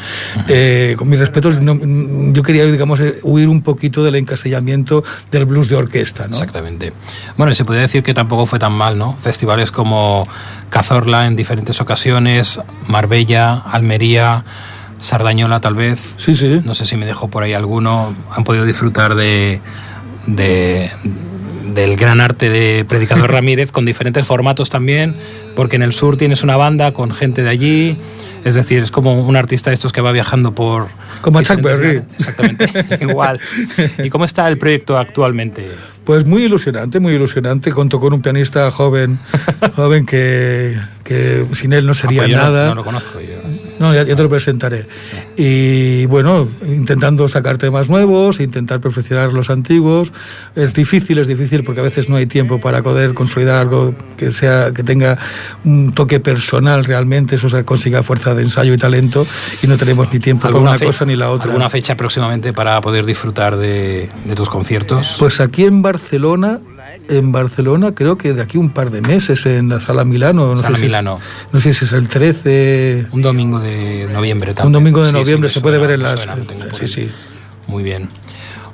eh, 0.48 0.96
con 0.98 1.10
mis 1.10 1.20
respetos, 1.20 1.60
no- 1.62 1.78
yo 2.32 2.44
quería, 2.44 2.64
digamos, 2.66 3.02
eh, 3.02 3.20
huir 3.24 3.50
un 3.50 3.62
poquito 3.62 4.06
del 4.06 4.16
encasillamiento 4.16 5.04
del 5.32 5.44
blues 5.46 5.68
de 5.68 5.76
orquesta, 5.76 6.28
¿no? 6.30 6.36
Exactamente. 6.36 6.94
Bueno, 7.36 7.52
y 7.52 7.56
se 7.56 7.66
podría 7.66 7.82
decir 7.82 8.04
que 8.04 8.14
tampoco 8.14 8.46
fue 8.46 8.58
tan 8.58 8.72
mal, 8.72 8.98
¿no? 8.98 9.18
Festivales 9.22 9.70
como 9.72 10.29
Cazorla 10.70 11.26
en 11.28 11.36
diferentes 11.36 11.82
ocasiones, 11.82 12.60
Marbella, 12.88 13.54
Almería, 13.56 14.44
Sardañola 15.00 15.60
tal 15.62 15.76
vez. 15.76 16.00
Sí, 16.18 16.36
sí. 16.36 16.62
No 16.64 16.74
sé 16.74 16.86
si 16.86 16.96
me 16.98 17.06
dejo 17.06 17.30
por 17.30 17.44
ahí 17.44 17.54
alguno. 17.54 18.14
Han 18.36 18.44
podido 18.44 18.66
disfrutar 18.66 19.16
de, 19.16 19.62
de- 20.28 20.92
del 21.74 21.96
gran 21.98 22.20
arte 22.20 22.50
de 22.50 22.84
Predicador 22.86 23.32
Ramírez 23.32 23.72
con 23.72 23.86
diferentes 23.86 24.26
formatos 24.26 24.70
también, 24.70 25.16
porque 25.56 25.76
en 25.76 25.84
el 25.84 25.94
sur 25.94 26.18
tienes 26.18 26.44
una 26.44 26.58
banda 26.58 26.92
con 26.94 27.12
gente 27.12 27.44
de 27.44 27.50
allí. 27.50 27.98
Es 28.44 28.56
decir, 28.56 28.82
es 28.82 28.90
como 28.92 29.14
un 29.20 29.36
artista 29.36 29.70
de 29.70 29.74
estos 29.76 29.92
que 29.92 30.02
va 30.02 30.12
viajando 30.12 30.54
por... 30.56 30.88
Como 31.22 31.42
Chuck 31.42 31.62
Berry. 31.62 32.02
Exactamente, 32.18 32.70
igual. 33.02 33.40
¿Y 34.04 34.10
cómo 34.10 34.24
está 34.26 34.48
el 34.48 34.58
proyecto 34.58 34.98
actualmente? 34.98 35.72
Pues 36.10 36.26
muy 36.26 36.44
ilusionante, 36.46 37.00
muy 37.00 37.14
ilusionante. 37.14 37.72
Contó 37.72 38.00
con 38.00 38.16
un 38.16 38.24
pianista 38.24 38.72
joven, 38.72 39.20
joven 39.76 40.08
que, 40.08 40.76
que 41.04 41.46
sin 41.54 41.72
él 41.72 41.86
no 41.86 41.94
sería 41.94 42.22
Ah, 42.22 42.24
pues 42.24 42.32
yo 42.32 42.38
no- 42.38 42.44
nada. 42.46 42.68
No, 42.70 42.74
lo 42.74 42.84
conozco 42.84 43.20
yo. 43.22 43.36
No, 43.80 43.94
ya, 43.94 44.04
ya 44.04 44.16
te 44.16 44.24
lo 44.24 44.30
presentaré. 44.30 44.86
Y 45.38 46.06
bueno, 46.08 46.48
intentando 46.68 47.28
sacar 47.28 47.58
temas 47.58 47.90
nuevos, 47.90 48.40
intentar 48.40 48.80
perfeccionar 48.80 49.34
los 49.34 49.50
antiguos. 49.50 50.12
Es 50.56 50.74
difícil, 50.74 51.18
es 51.18 51.28
difícil 51.28 51.64
porque 51.64 51.80
a 51.80 51.84
veces 51.84 52.10
no 52.10 52.18
hay 52.18 52.26
tiempo 52.26 52.60
para 52.60 52.82
poder 52.82 53.14
consolidar 53.14 53.62
algo 53.62 53.96
que 54.18 54.32
sea 54.32 54.72
que 54.74 54.84
tenga 54.84 55.18
un 55.64 55.94
toque 55.94 56.20
personal 56.20 56.84
realmente, 56.84 57.36
eso 57.36 57.50
se 57.50 57.64
consiga 57.64 58.04
fuerza 58.04 58.36
de 58.36 58.44
ensayo 58.44 58.74
y 58.74 58.78
talento 58.78 59.26
y 59.64 59.68
no 59.68 59.78
tenemos 59.78 60.12
ni 60.14 60.20
tiempo 60.20 60.44
para 60.44 60.58
una 60.58 60.78
cosa 60.78 61.06
ni 61.06 61.16
la 61.16 61.30
otra. 61.30 61.48
¿Alguna 61.48 61.70
fecha 61.70 61.96
próximamente 61.96 62.54
para 62.54 62.80
poder 62.82 63.06
disfrutar 63.06 63.58
de, 63.58 64.10
de 64.26 64.36
tus 64.36 64.50
conciertos? 64.50 65.16
Pues 65.20 65.40
aquí 65.40 65.66
en 65.66 65.82
Barcelona, 65.82 66.60
en 67.10 67.32
Barcelona 67.32 67.94
creo 67.94 68.18
que 68.18 68.34
de 68.34 68.42
aquí 68.42 68.58
un 68.58 68.70
par 68.70 68.92
de 68.92 69.02
meses 69.02 69.46
en 69.46 69.70
la 69.70 69.80
Sala 69.80 70.06
Milano, 70.06 70.56
no 70.56 70.62
Sala 70.62 70.76
sé 70.76 70.82
si 70.82 70.86
es- 70.86 70.90
Milano. 70.90 71.20
no 71.52 71.60
sé 71.60 71.74
si 71.74 71.86
es 71.86 71.92
el 71.94 72.08
13, 72.08 73.06
un 73.12 73.22
domingo 73.22 73.60
de 73.60 74.08
noviembre 74.14 74.54
también. 74.54 74.68
un 74.68 74.74
domingo 74.74 75.00
de 75.02 75.12
Sí, 75.12 75.16
sí, 75.18 75.20
noviembre 75.22 75.50
se 75.50 75.62
puede 75.62 75.78
suena, 75.78 75.88
ver 75.88 75.96
en 76.00 76.04
las 76.04 76.20
suena, 76.22 76.36
sí, 76.80 76.88
sí. 76.88 77.12
Muy 77.68 77.84
bien. 77.84 78.08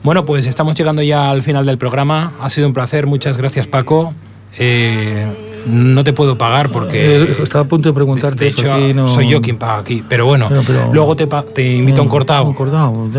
Bueno, 0.04 0.24
pues 0.26 0.46
estamos 0.46 0.76
llegando 0.76 1.02
ya 1.02 1.32
al 1.32 1.42
final 1.42 1.66
del 1.66 1.78
programa. 1.78 2.34
Ha 2.40 2.50
sido 2.50 2.68
un 2.68 2.74
placer. 2.74 3.08
Muchas 3.08 3.38
gracias, 3.38 3.66
Paco. 3.68 4.14
Eh, 4.58 5.26
no 5.66 6.04
te 6.04 6.14
puedo 6.14 6.38
pagar 6.38 6.70
porque... 6.70 7.16
Eh, 7.24 7.36
estaba 7.42 7.66
a 7.66 7.68
punto 7.68 7.90
de 7.90 7.94
preguntarte 7.94 8.44
De 8.46 8.50
hecho, 8.52 8.72
aquí, 8.74 8.94
no- 8.94 9.08
soy 9.08 9.30
yo 9.30 9.42
quien 9.42 9.58
paga 9.58 9.78
aquí. 9.80 10.04
Pero 10.08 10.26
bueno, 10.26 10.48
Pero- 10.50 10.64
pero- 10.66 10.94
luego 10.94 11.16
te, 11.16 11.28
te 11.54 11.74
invito 11.74 12.02
a 12.02 12.04
un 12.04 12.10
cortado. 12.10 12.46
Un 12.46 12.54
cortado, 12.54 12.90
un 12.92 13.12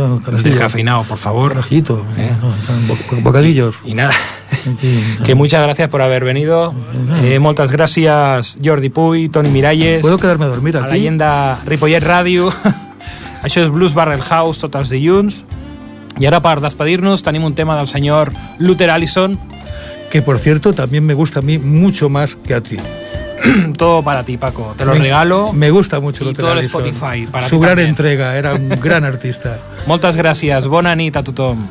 descafeinado, 0.42 1.02
por 1.04 1.18
favor. 1.18 1.50
Carajito, 1.52 2.04
¿Eh? 2.16 2.30
no, 2.40 3.20
bocadillos. 3.22 3.74
Y 3.84 3.94
nada, 3.94 4.12
que 5.24 5.34
muchas 5.34 5.62
gracias 5.62 5.88
por 5.88 6.02
haber 6.02 6.24
venido. 6.24 6.74
Eh, 7.22 7.38
moltes 7.38 7.70
gràcies 7.72 8.58
Jordi 8.64 8.88
Puy, 8.90 9.28
Toni 9.28 9.50
Miralles, 9.50 10.00
¿Puedo 10.02 10.18
quedarme 10.18 10.44
a 10.44 10.48
dormir 10.48 10.76
a 10.76 10.80
la 10.80 10.86
aquí? 10.86 10.96
leyenda 10.96 11.58
Ripollet 11.66 12.02
Ràdio. 12.02 12.52
Això 13.42 13.62
és 13.62 13.70
Blues 13.70 13.94
Barrel 13.94 14.22
House 14.22 14.58
tots 14.60 14.74
els 14.76 14.90
dilluns. 14.90 15.44
I 16.18 16.24
ara 16.26 16.40
per 16.40 16.60
despedir-nos 16.64 17.22
tenim 17.22 17.44
un 17.44 17.54
tema 17.54 17.76
del 17.76 17.88
senyor 17.88 18.32
Luther 18.58 18.88
Allison, 18.90 19.36
Que 20.16 20.22
por 20.22 20.38
cierto 20.38 20.72
también 20.72 21.04
me 21.04 21.12
gusta 21.12 21.40
a 21.40 21.42
mí 21.42 21.58
mucho 21.58 22.08
más 22.08 22.36
que 22.36 22.54
a 22.54 22.62
ti. 22.62 22.78
todo 23.76 24.02
para 24.02 24.22
ti 24.22 24.38
Paco, 24.38 24.72
te 24.74 24.86
lo 24.86 24.94
Me- 24.94 24.98
regalo. 25.00 25.52
Me 25.52 25.70
gusta 25.70 26.00
mucho 26.00 26.24
Y 26.24 26.28
Luther 26.28 26.42
todo 26.46 26.58
el. 26.58 26.64
Spotify, 26.64 27.26
para 27.30 27.50
Su 27.50 27.58
gran 27.60 27.72
también. 27.72 27.90
entrega, 27.90 28.34
era 28.34 28.54
un 28.54 28.66
gran 28.82 29.04
artista. 29.04 29.58
Moltes 29.86 30.16
gràcies, 30.16 30.64
bona 30.72 30.94
nit 30.96 31.18
a 31.18 31.22
tothom. 31.22 31.66